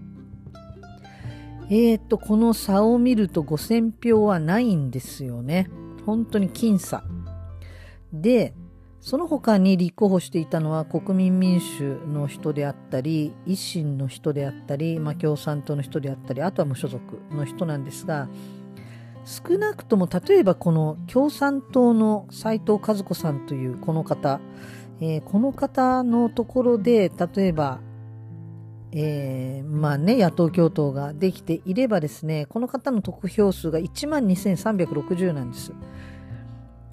[1.72, 5.70] えーと、この差を見ると5000票はないんですよね。
[6.04, 7.04] 本当に僅差。
[8.12, 8.54] で、
[9.00, 17.00] その他に立候補していたのは国民民主の人であったり、維新の人であったり、まあ、共産党の人であったり、あとは無所属
[17.30, 18.28] の人なんですが、
[19.24, 24.40] 少なくとも例えばこの共産党の斉藤和子さんというこの方、
[25.00, 27.80] えー、この方のところで例えば、
[28.92, 35.72] えー、まあね、野党共闘ができていればですね、この方の得票数が1万2360なんです。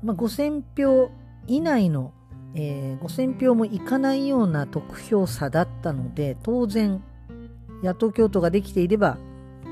[0.04, 1.10] まあ、5000票
[1.48, 2.14] 以内の、
[2.54, 7.04] えー、5000票もいかないような得票差だったので、当然、
[7.84, 9.18] 野党共闘ができていれば、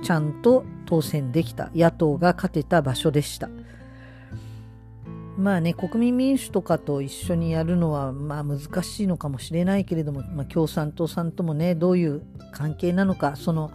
[0.03, 3.49] ちゃんと当選できた野党が勝てた場所でした。
[5.37, 12.21] まあね、国民民主とかと一緒にやるのはまあ難しいのかもしれないけれども、まあ、共産党さんともね、どういう
[12.51, 13.71] 関係なのか、その、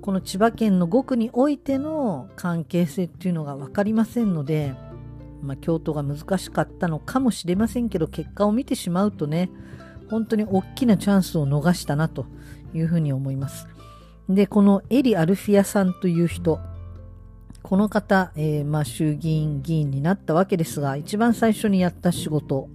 [0.00, 4.74] この千葉県の5区においての関係性っていうのが分かりませんので、
[5.42, 9.50] まあ、京都が難しかったのかもしれませんけど、結果を見てしまうとね、
[10.08, 12.26] 本当に大きなチャンスを逃したなと
[12.74, 13.66] いうふうに思います。
[14.28, 16.60] で、このエリ・アルフィアさんという人、
[17.62, 22.68] この方、えー、まあ、衆議院議員になったわけですが、一番最初にやった仕事、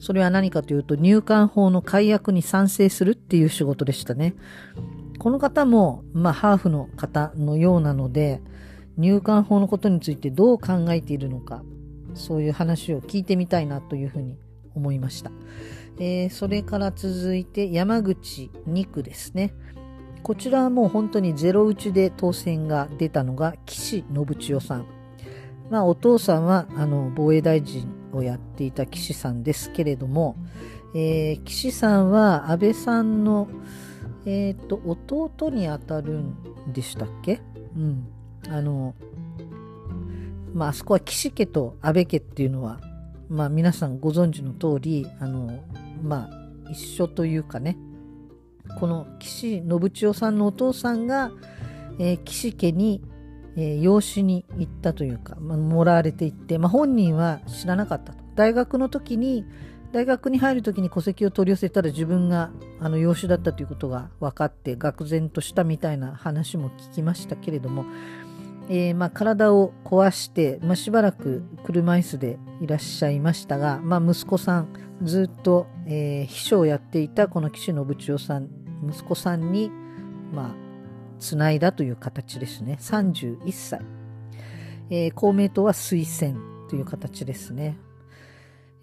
[0.00, 4.34] それは何かというと、入管法の解約に賛成するっていう仕事でしたね。
[5.18, 8.42] この方も、まあ、ハーフの方のようなので、
[8.96, 11.62] 入管法のことについてどう考えているのか、
[12.14, 14.36] そういう話を聞いてみたいなというふうに
[14.74, 15.30] 思いました。
[15.98, 19.54] えー、それから続いて山口2区ですね。
[20.24, 24.86] こちらはもう本当にゼロ打ちで当選が出たのが岸信千代さん。
[25.68, 30.36] まあお父さんはあの防衛大臣をやっていた岸さんですけれども、
[30.94, 33.48] えー、岸さんは安倍さんの、
[34.24, 37.42] えっ、ー、と弟にあたるんでしたっけ？
[37.76, 38.06] うん。
[38.48, 38.94] あの、
[40.54, 42.80] まああそこは岸家と安倍家っていうのは、
[43.28, 45.62] まあ皆さんご存知の通り、あの、
[46.02, 47.76] まあ一緒というかね、
[48.78, 51.30] この岸信千代さんのお父さんが、
[51.98, 53.02] えー、岸家に、
[53.56, 58.24] えー、養子に行ったというか、まあ、もらわれていって、まあ、本人は知らなかったと。
[58.34, 59.44] 大学の時に、
[59.92, 62.50] 大学に入る時に戸籍を取り寄せたら自分が
[62.80, 67.84] あの養子だったということが分かって愕然としたみたいな話も聞きましたけれども、
[68.68, 74.68] えー、まあ、体を壊して、まあ、しばらく車椅子でいらっしゃいましたが、まあ、息子さん
[75.02, 78.48] ずっと、えー、秘書をやっていたこの岸信千代さん
[78.88, 79.70] 息子さんに、
[80.32, 80.54] まあ、
[81.18, 82.78] つないだという形ですね。
[82.80, 83.80] 31歳。
[84.90, 86.38] えー、公明党は推薦
[86.68, 87.78] という形ですね。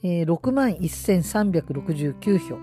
[0.04, 2.58] えー、6万1369票。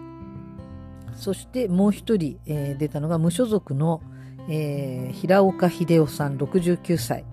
[1.14, 4.02] そしてもう一人、えー、出たのが無所属の、
[4.48, 7.24] えー、平岡秀夫さん69歳。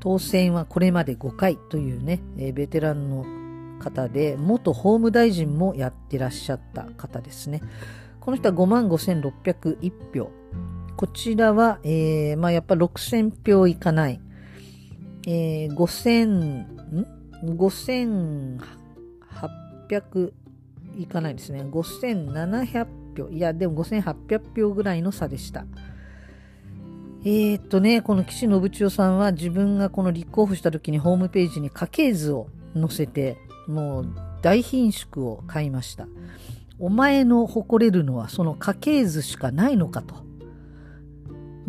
[0.00, 3.24] 当選はこれまで5回というね、えー、ベテランの
[3.78, 7.62] 方で、元法務大臣もやってらっしゃった方ですね。
[8.20, 10.30] この人は5万5601票。
[10.96, 14.20] こちらは、えー、まあやっぱ6000票いかない。
[15.26, 16.66] えー、5000、ん
[17.44, 20.32] ?5800
[20.98, 21.62] いかないですね。
[21.62, 23.28] 5700票。
[23.28, 25.66] いや、でも5800票ぐらいの差でした。
[27.28, 36.06] えー、っとね、この岸信千代さんは自分がこの立候補した時にホームページに家系図を載せて、もう大品縮を買いました。
[36.78, 40.14] お前の誇れるのはその家系図しかないのかと。
[40.14, 40.22] も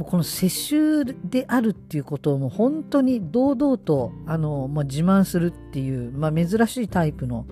[0.02, 7.48] うこの世襲であるっていうことをもう本当に堂々とあの、まあ、自慢するっていう、まあ、珍しいタイプの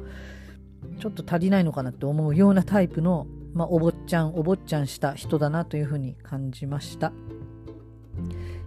[0.99, 3.25] ちょっと足りないのかなって思うようなタイプの、
[3.55, 7.11] まあ、お坊ちゃんお坊ちゃんした人だなというふうに感じました。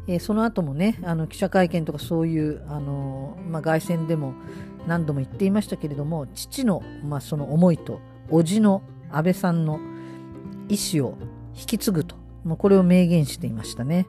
[0.09, 4.35] えー、その後もねあの記者会見とかそういうあの、まあ、凱旋でも
[4.87, 8.01] 何度も言っていましたけれども父の、まあ、その思いと
[8.31, 9.79] 叔父の安倍さんの
[10.69, 11.17] 意思を
[11.55, 14.07] 引き継ぐと、まあ、これを明言していましたね。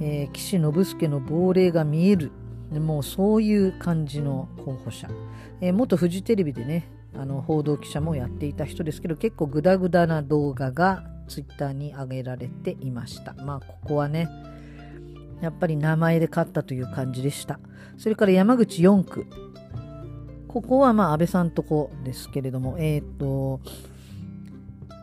[0.00, 2.30] えー、岸信介の亡霊が見える。
[2.70, 5.08] もうそういう感じの候補者、
[5.62, 13.32] えー、元フジテレビでねあの報道記者もやっていた人ですけど結構グダグダな動画がツイッターに上げられていました。
[13.42, 14.28] まあここはね
[15.40, 17.58] やっぱり名前で勝ったという感じでした
[17.96, 19.26] それから山口4区
[20.48, 23.60] ここはまあ安倍さんとこですけれども、えっ、ー、と、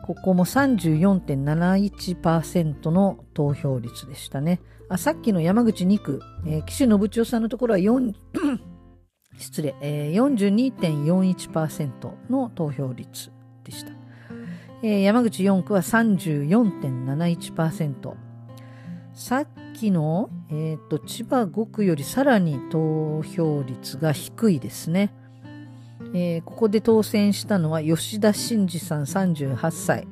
[0.04, 4.60] ここも34.71%の投票率でしたね。
[4.88, 8.14] あさっきの山口2区、えー、岸信千代さんのところは4
[9.38, 13.32] 失礼、えー、42.41%の投票率
[13.64, 13.92] でした。
[14.82, 18.14] えー、山口4区は34.71%。
[19.14, 19.46] さっ
[19.76, 25.12] きの、えーと千葉5区よりさらに投票率が低いですね。
[26.14, 30.06] えー、ここで当選したのは吉田真二さん38歳、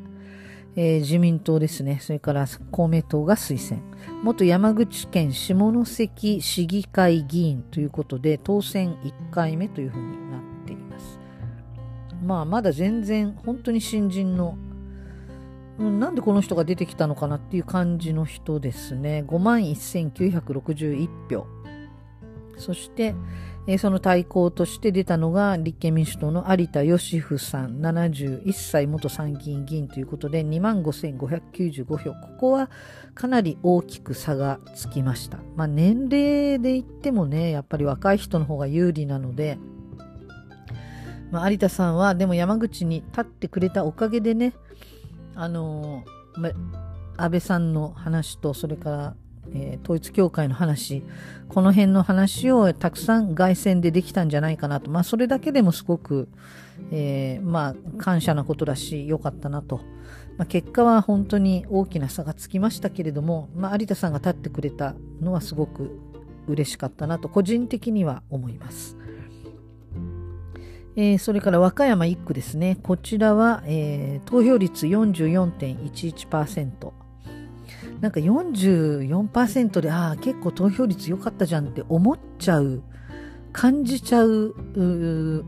[0.77, 1.99] えー、自民党ですね。
[2.01, 3.81] それから公明党が推薦。
[4.23, 5.55] 元山口県下
[5.85, 11.19] 関市議会議員ということで当選1回目というふうになっています。
[12.23, 14.57] まあまだ全然本当に新人の
[15.79, 19.25] うんなんでこの人が出てきたのかなっていう感じの人ですね。
[19.27, 21.47] 5万1961票。
[22.57, 23.15] そして、
[23.67, 32.71] えー、その対抗として出たのが立憲民主党の有田芳生さん71歳元参議院議員ということで2万5595票ここは
[33.15, 39.59] かなり大きく差がつきました、まあ、年齢で言ってもねやっぱり若い人の方が有利なので、
[41.31, 44.55] まあ、有田さんはでも山口に立ってくれたおかげでね
[45.35, 46.05] あの、
[47.17, 49.17] 安倍さんの話とそれから
[49.53, 51.03] えー、統一教会の話、
[51.49, 54.91] この辺の話をたくさん凱旋でできたんじゃないかなと。
[54.91, 56.29] まあ、それだけでもすごく、
[56.91, 59.81] えー、まあ、感謝なことだし、良かったなと。
[60.37, 65.99] まあ、結果は本当に大きな差がつきましたけれども、まあ、有田さんが立ってくれたのはすごく
[66.49, 68.97] 嬉しかったなと、個人的には思います。
[70.97, 72.79] えー、それから和歌山1区ですね。
[72.83, 76.93] こちらは、えー、投票率44.11%。
[78.01, 82.83] なんか44%で、ああ、結構投票率良かったじゃんって思っちゃう、
[83.55, 84.53] 感じちゃう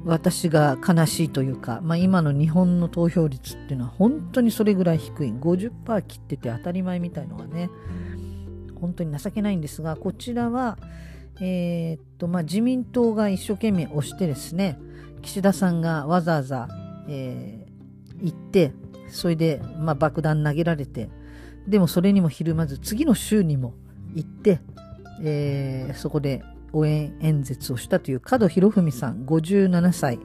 [0.04, 5.32] 私が悲しいというか、まあ、今の日本の投票率っていうのは本当にそれぐらい低い。
[5.32, 7.68] 50%切ってて当たり前みたいのがね、
[8.80, 10.78] 本当に情けないんですが、こちらは、
[11.40, 14.78] えー、っと、まあ、自民党が一生懸命押してですね、
[15.26, 16.68] 岸田さんがわざわざ、
[17.08, 18.72] えー、行って、
[19.08, 21.10] それで、まあ、爆弾投げられて、
[21.66, 23.74] でもそれにもひるまず次の週にも
[24.14, 24.60] 行って、
[25.22, 30.20] えー、そこで応援演説をしたという門博文さん57歳、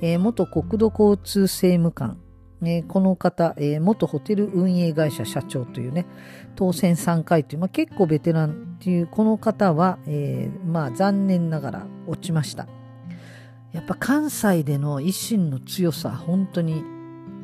[0.00, 2.18] えー、元国土交通政務官、
[2.62, 6.06] えー、この方、えー、元ホテル運営会社社長というね
[6.54, 12.66] 当選3回という、まあ、結構ベテランというこの方は、えー、まあ残念ながら落ちました。
[13.72, 16.82] やっぱ関西での維新の強さ本当に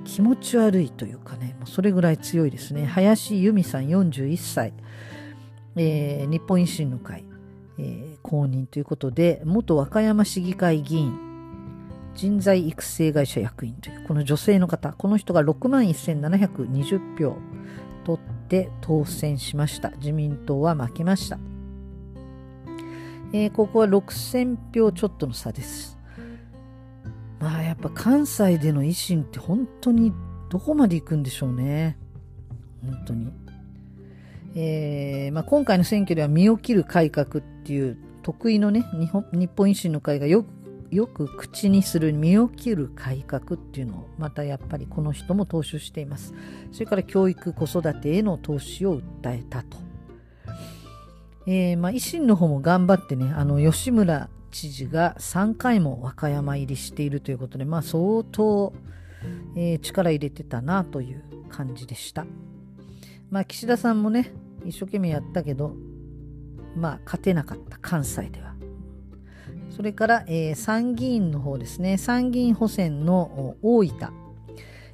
[0.04, 2.86] 気持ち悪いというかね、もうそれぐらい強いですね。
[2.86, 4.72] 林由美さん41歳、
[5.76, 7.24] えー、日本維新の会、
[7.78, 11.18] えー、公認ということで、元和歌山市議会議員、
[12.14, 14.92] 人材育成会社役員というこの女性の方。
[14.92, 17.36] この人が6万1720票
[18.04, 19.90] 取って当選しました。
[19.92, 21.38] 自民党は負けました、
[23.32, 26.01] えー、ここは6000票ちょっとの差です。
[27.42, 30.12] まあやっぱ関西での維新って本当に
[30.48, 31.98] どこまで行くんでしょうね。
[32.84, 33.32] 本当に。
[34.54, 40.46] えーまあ、今回の選挙では身を切る改革っていう得意のね日本維新の会がよく
[40.90, 46.34] よく口にする身を切る改革っていうのをまたやっぱりこの人も踏襲しています。
[46.70, 49.02] それから教育子育てへの投資を訴
[49.34, 49.78] えたと、
[51.46, 58.72] えー、まあ、維新の方も頑張ってねあの吉村知事が3回も和歌山入りしているということで、まあ、相当、
[59.56, 62.24] えー、力入れてたなという感じでした。
[63.30, 64.32] まあ、岸田さんもね
[64.64, 65.74] 一生懸命やったけど
[66.76, 68.52] まあ勝てなかった関西では。
[69.74, 71.96] それから、えー、参議院の方ですね。
[71.96, 74.12] 参議院補選の大分、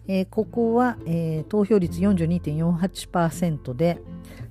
[0.06, 4.00] えー、ここは、えー、投票率42.48%で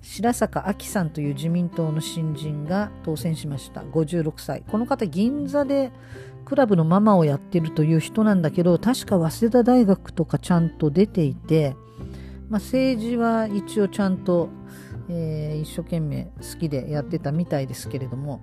[0.02, 3.82] 白坂亜紀さんという自民党の新人が当選しました。
[3.82, 4.64] 56歳。
[4.68, 5.92] この方銀座で
[6.46, 11.76] クラブのママをやってるという人なんだけど確か早稲田大学とかちゃんと出ていて、
[12.50, 14.50] まあ、政治は一応ちゃんと
[15.10, 18.42] えー、一生懸命好きでやってたみたいですけれども、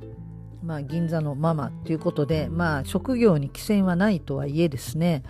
[0.62, 5.22] まあ、銀座のママということで、まあ、職業に規制はないとはいえですね。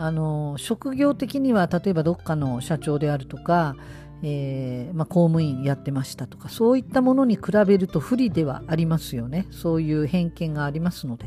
[0.00, 3.74] あの職業的には例えばどっかの社長であるとか、
[4.22, 11.26] えー、まあ、公務員やってましたとかそういったものに比べると不利ではありますよねそういう偏見がありますので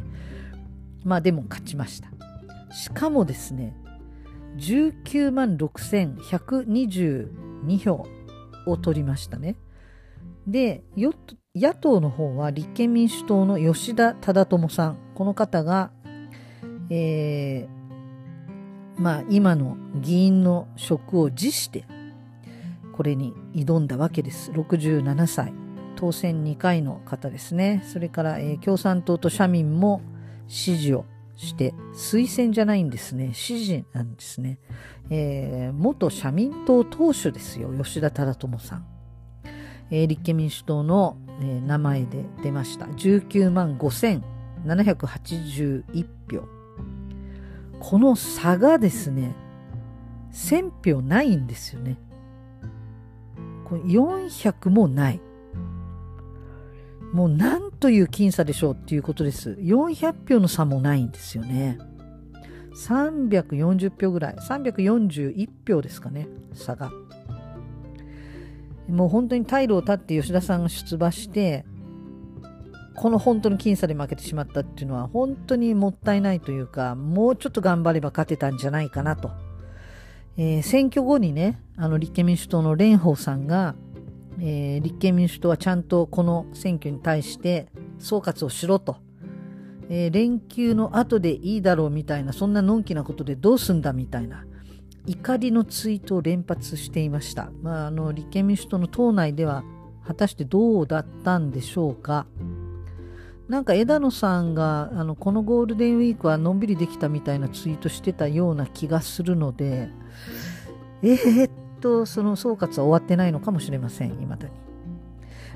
[1.05, 2.09] まあでも勝ちました
[2.73, 3.77] しかもですね
[4.57, 8.05] 19万6122票
[8.65, 9.57] を取りましたね。
[10.47, 11.13] で、野
[11.73, 14.97] 党の方は立憲民主党の吉田忠智さん。
[15.15, 15.91] この方が、
[16.89, 21.85] えー、まあ今の議員の職を辞して、
[22.93, 24.51] これに挑んだわけです。
[24.51, 25.53] 67歳。
[25.95, 27.83] 当選2回の方ですね。
[27.85, 30.01] それから、えー、共産党と社民も
[30.47, 33.33] 支持をして、推薦じゃないんですね。
[33.33, 34.59] 支持なんですね。
[35.09, 38.85] えー、元社民党党首ですよ、吉田忠智さん。
[39.91, 42.85] えー、立憲民主党の、えー、名前で出ました。
[42.85, 46.47] 19万5781票。
[47.79, 49.35] この差がですね、
[50.33, 51.97] 1000票ないんですよね。
[53.78, 55.22] 400もない。
[57.13, 59.51] もうなんという僅差でしょうっていうことです。
[59.59, 61.78] 400票の差もないんですよね。
[62.74, 66.91] 340票ぐらい341票ですかね差が
[68.88, 71.65] もう本当に退路を断って吉田さんが出馬して
[72.95, 79.32] この本当に僅差で負けてしまったっていうのは本当にもったいないというかもうちょっと頑張れば勝てたんじゃないかなと、
[80.43, 83.75] えー、選挙後にねあの立憲民主党の蓮舫さんが、
[84.39, 87.67] えー、立憲民主党はちゃんとこの選挙に対して
[87.99, 88.97] 総括をしろと。
[89.93, 94.45] えー、連休の後でいいだろうみたいなそんなのんきなことでどうすんだみたいな
[95.05, 99.65] 怒りのツイートを連発していました、まあ、あの立憲民主党の党内では
[100.07, 102.25] 果たしてどうだったんでしょうか。
[103.51, 109.89] なんか枝野さんがあのこのゴールデンウィークはのんびりできたみたいなツイートしてたような気がするので
[111.03, 114.53] えー、っとその総括は終わってないのかもしれませんいまだに。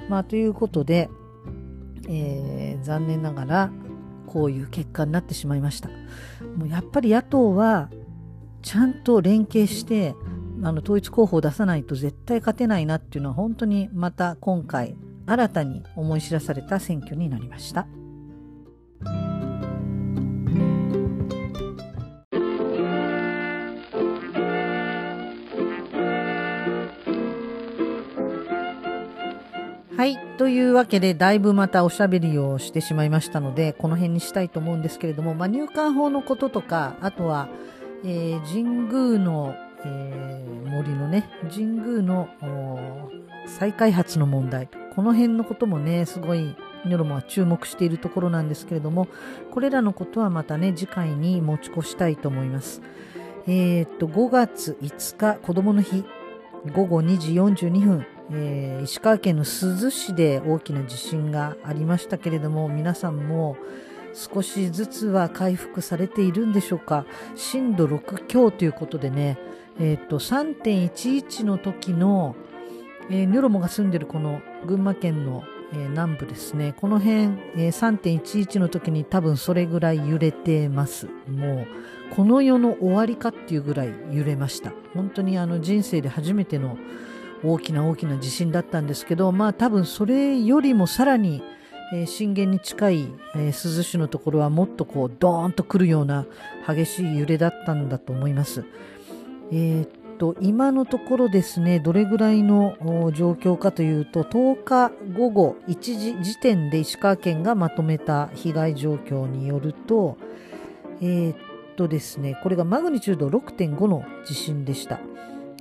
[0.10, 1.10] まあということで、
[2.10, 3.72] えー、残念ながら
[4.28, 5.88] こういう結果になってしまいました。
[6.58, 7.90] もうやっぱり野党は
[8.62, 10.16] ちゃんと連携して
[10.64, 17.88] あの統一候補を出さないと絶対勝てないなっていうのは本当にまた今回新たに思い知らされた選挙になりました。
[29.98, 30.18] はい。
[30.38, 37.48] というわけで、だいぶまたおしゃべりをしてしまいましたので、この辺にしたいと思うんですけれども、まあ、入管法のこととか、あとは、
[38.04, 38.64] えー、神
[39.16, 39.56] 宮の、
[39.86, 42.30] 森のね、神宮の
[43.46, 46.56] 再開発の問題、この辺のこともね、すごい、
[46.86, 49.08] ニョロモは注目しているところなんですけれども、
[49.52, 52.82] これらのことはまたね、次回に持ち越したいと思います。
[53.48, 56.04] えー、っと、5月5日、子供の日、
[56.74, 63.56] 午後2時42分、えー、石川県の珠洲市で大きな地震がありましたけれども皆さんも
[64.14, 67.06] 少しずつは回復されているんでしょうか。
[67.36, 69.38] 震度6強ということでね、
[69.80, 72.36] えー、と3.11の時の、
[73.10, 76.74] えー、ニョロモが住んでるこの群馬県の、えー、南部ですね。
[76.80, 77.14] この辺、
[77.56, 81.08] えー、3.11の時に多分それぐらい揺れてます。
[81.28, 81.68] もう
[82.16, 84.72] この世の終わりかっていうぐらい揺れました。
[84.94, 86.78] 本当にあの人生で初めての
[87.44, 91.44] 大きな大きな地震だったんですけどまあ多分それよりもさらに、
[91.94, 96.26] え、震源に近い、え珠洲市のところはもっとこうドーンとくるような
[96.68, 98.66] 激しい揺れだったんだと思います。
[99.52, 102.76] えーと今のところですねどれぐらいの
[103.14, 110.18] 状況かというと10日午後1時時点で石川県がまとめた被害状況によると
[111.02, 111.38] えー、っ
[111.76, 115.00] とですねこれがマグニチュード6.5の地震でした、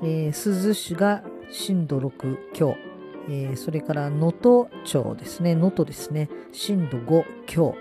[0.02, 2.76] えー、珠洲市が震度6強、
[3.28, 7.76] えー、それから能登町ですね能登ですね震度5強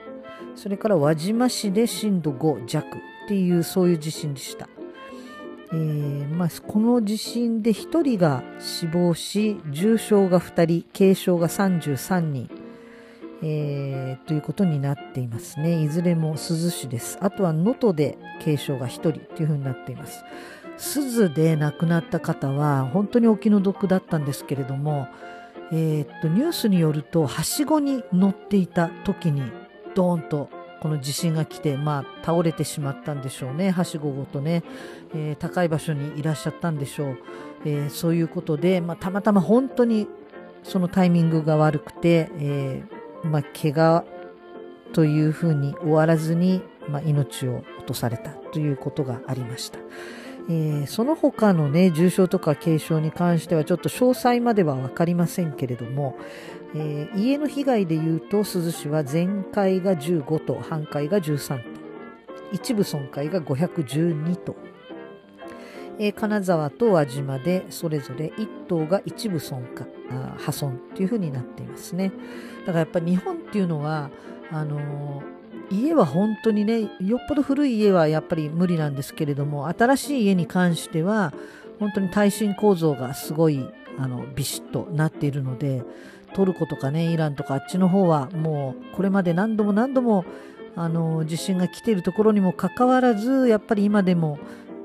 [0.55, 2.91] それから輪島市で震度5弱っ
[3.27, 4.67] ていうそういう地震でした。
[5.73, 12.47] えー、まあ、この地震で1人が死亡し重傷が2人軽傷が33人、
[13.41, 15.81] えー、ということになっていますね。
[15.81, 17.17] いずれも珠洲市です。
[17.21, 20.23] あとは能登で軽傷が1人というふうになっています。
[20.77, 25.07] 珠洲で亡くなった方は本当にお気の毒だったんですけれども、
[25.71, 29.41] えー、っとニュースによるとはしごに乗っていた時に
[29.95, 30.49] ドーンと
[30.83, 34.63] この地震が来て、まあ、倒れてしまったんでしょうね、はしごごとね、
[35.15, 37.17] えー、高い場所にいらっしゃったんでしょう、
[37.63, 40.09] えー、そういうことで、まあ、たまたま本当に
[40.61, 44.03] そのタイミングが悪くて、えー、まあ、怪我
[44.91, 49.79] というふうに終わらずに、まあ、命を落とされたということがありました。
[50.49, 56.17] えー、その他のね、重症とか軽傷に関してはちょっと詳細までは分かりませんけれども、
[56.75, 61.83] えー、家の被害でいうと珠洲市は全壊が15と半壊が13と
[62.51, 64.55] 一部損壊が512と、
[65.99, 72.11] えー、金沢と輪島でそれぞれ1棟が一部損壊破損というふうになっていますね。
[72.61, 74.11] だからやっぱり日本っていうのは
[74.51, 81.33] あのー、家は本当にねよっぽど古い家はやっぱり無理なんですけれども新しい家に関しては
[81.79, 83.67] 本当に耐震構造がすごい
[83.97, 85.83] あのビシッとなっているので
[86.33, 90.25] トルコとかねイランとかあっちの方はもうこれまで何度も何度も
[90.75, 94.39] あの地震が来ているところにもかかわらずやっぱり今でも、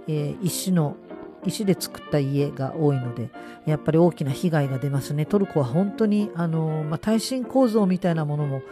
[0.07, 0.97] えー、石の
[1.45, 3.31] 石で作った家が多いので
[3.65, 5.25] やっぱり大きな被害が出ますね。
[5.25, 8.63] トルコは本当にあの、まあ、耐震構造みたいなものも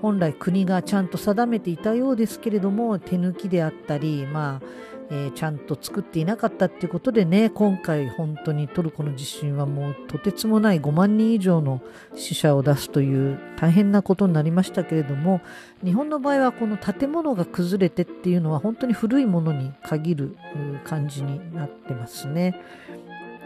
[0.00, 4.66] 本来国がちゃんと定めていたようですけれども手抜きであったりまあ
[5.10, 11.82] えー、ちゃんと作っていなかったっていうことでね今回本当にトルコの地震はもうとてつもない5万人以上の
[12.14, 15.40] 死者を出すという大変なことになりましたけれども
[15.84, 20.36] 日本の場合はこの建物が崩れてっていうのは本当に古いものに限る
[20.84, 22.60] 感じになってますね。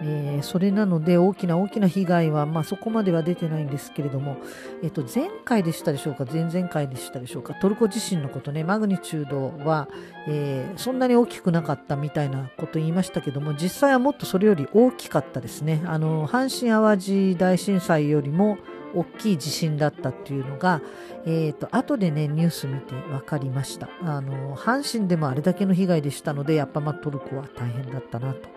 [0.00, 4.36] えー、それなので大きな大きな被害は、まあ、そこまでは出てないんですけれども、
[4.82, 9.88] えっと、前回でしたでしょうか前々回でしたでしょうかトルコ地震のことねマグニチュードは、
[10.26, 18.58] えー、そんなに大きくなかったみたいなこと言いましたけども実際はもっとそれより大きかったですねあの阪神・淡路大震災よりも
[18.94, 20.80] 大きい地震だったっていうのが、
[21.26, 28.48] えーと、後でねニュース見て分かりましたあの阪神でもあれだけの被害でしたのでやっぱまあトルコは大変だったなと。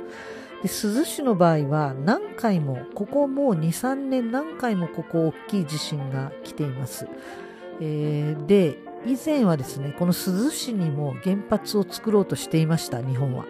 [0.64, 7.08] で珠洲市の場合は何回もここもう23年何回もここ大きい地震が来ています、
[7.80, 13.46] えー、で以前はですねこの珠洲市にも原発を作ろうとしていました日本は。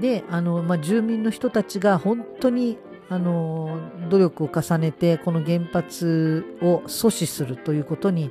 [0.00, 2.76] であの、まあ、住民の人たちが本当に
[3.08, 3.78] あの
[4.08, 8.30] 努力を重ねてこの原発を阻止するということに、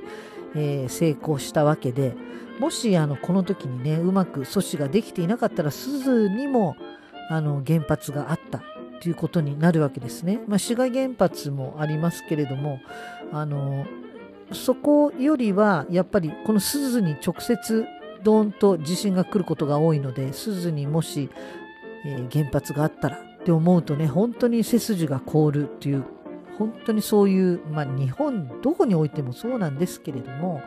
[0.54, 2.14] えー、成功したわけで
[2.58, 6.76] もしあのこの時にねうまく阻止ができていなかったら珠洲にも
[7.28, 8.62] あの原発があった
[9.00, 10.40] ということになるわけですね。
[10.46, 12.80] まあ、滋賀原発もありますけれども
[13.32, 13.86] あの
[14.52, 17.86] そこよりはやっぱりこの鈴に直接
[18.22, 21.30] ドーンと地震が来ることが多いので鈴にもし、
[22.04, 26.04] えー、原発があったらって思うとね本当に背筋が凍るという
[26.58, 30.62] 本当にそういう、まあ、日本どこにおいてもそうなんですけれども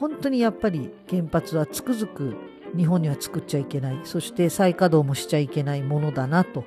[0.00, 2.36] 本当にやっぱり原発はつくづく
[2.76, 4.00] 日本には作っちゃいけない。
[4.04, 6.64] そして再稼働もしちゃいけないものだなと、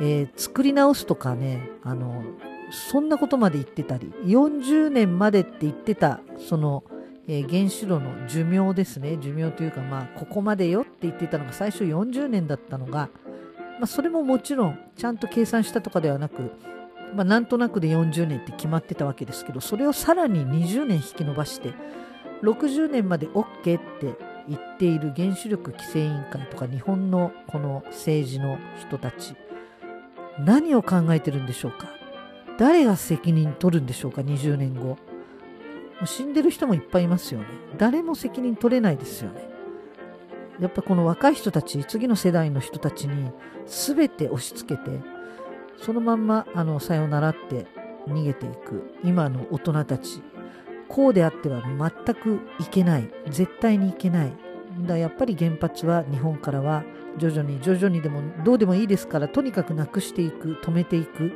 [0.00, 2.22] えー、作り直すとかねあの
[2.70, 6.84] そんなことまで言ってたり40年までって言ってたその、
[7.26, 9.16] えー、原子炉の寿命ですね。
[9.20, 13.08] 寿命というかまあここまでよって言ってたのが最初40年だったのが、
[13.78, 16.50] まあ、それももちろんちゃんと計算したとかではなく
[17.14, 21.72] まあ、なんとなくで40年って決まってたわけですけどそれをさらに20年引き延ばして
[22.42, 23.44] 60年まで OK
[23.78, 29.34] って言っている原子力規制委員会とか日本のこの政治の人たち
[30.38, 31.88] 何を考えてるんでしょうか？
[32.58, 34.80] 誰が責任取るんでしょうか？20年後。
[34.86, 34.96] も
[36.04, 37.46] う死んでる人もいっぱいいますよね。
[37.76, 39.48] 誰も責任取れないですよね。
[40.60, 43.30] やっぱこの若い人たち次の世代の人たちに
[43.66, 44.90] 全て押し付けて
[45.76, 47.66] そのまんまあのさよならって
[48.08, 50.22] 逃げていく今の大人たち。
[50.88, 53.10] こうであっては全くいけない。
[53.28, 54.32] 絶対にいけない。
[54.86, 56.84] だやっぱり原発は日本からは
[57.18, 61.32] 徐々に徐々にでもどうでもいいですからとにかくなくしていく止めていく、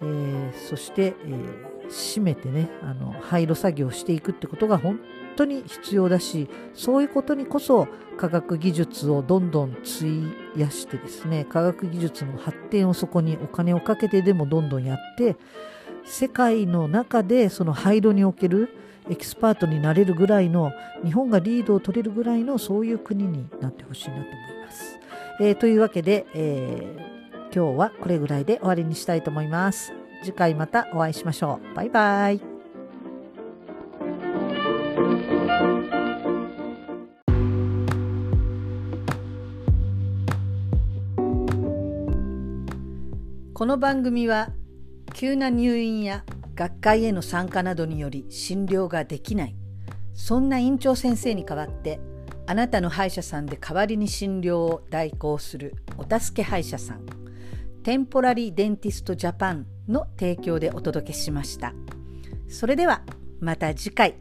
[0.00, 5.00] えー、そして、えー、閉めてねあの廃炉作業をしていくってことが本
[5.34, 15.36] 当に必要だしそういうことにこそ科学技術をどんどん費やしてですね科学技術の発展をそこにお金をかけてでもどんどんやって
[16.04, 18.70] 世界の中でその廃炉における
[19.08, 20.72] エキスパートになれるぐらいの
[21.04, 24.32] 日本がリードを取れるぐらいのそういう国になってほしいなと思い
[24.64, 24.98] ます。
[25.40, 29.92] えー、というわけで、えー、今日はこれぐらいで終わりにしたいと思います。
[30.22, 31.74] 次回またお会いしましょう。
[31.74, 32.40] バイバイ。
[43.54, 44.50] この番組は
[45.14, 46.24] 急な入院や
[46.56, 49.54] 学会への参加などにより診療ができない。
[50.14, 52.00] そんな院長先生に代わって
[52.46, 57.04] あなたの歯医者さんで代わりに診療を代行するお助け歯医者さん
[57.82, 61.72] テンポラリーデンティストジャパンの提供でお届けしました。
[62.48, 63.02] それでは
[63.40, 64.16] また次回。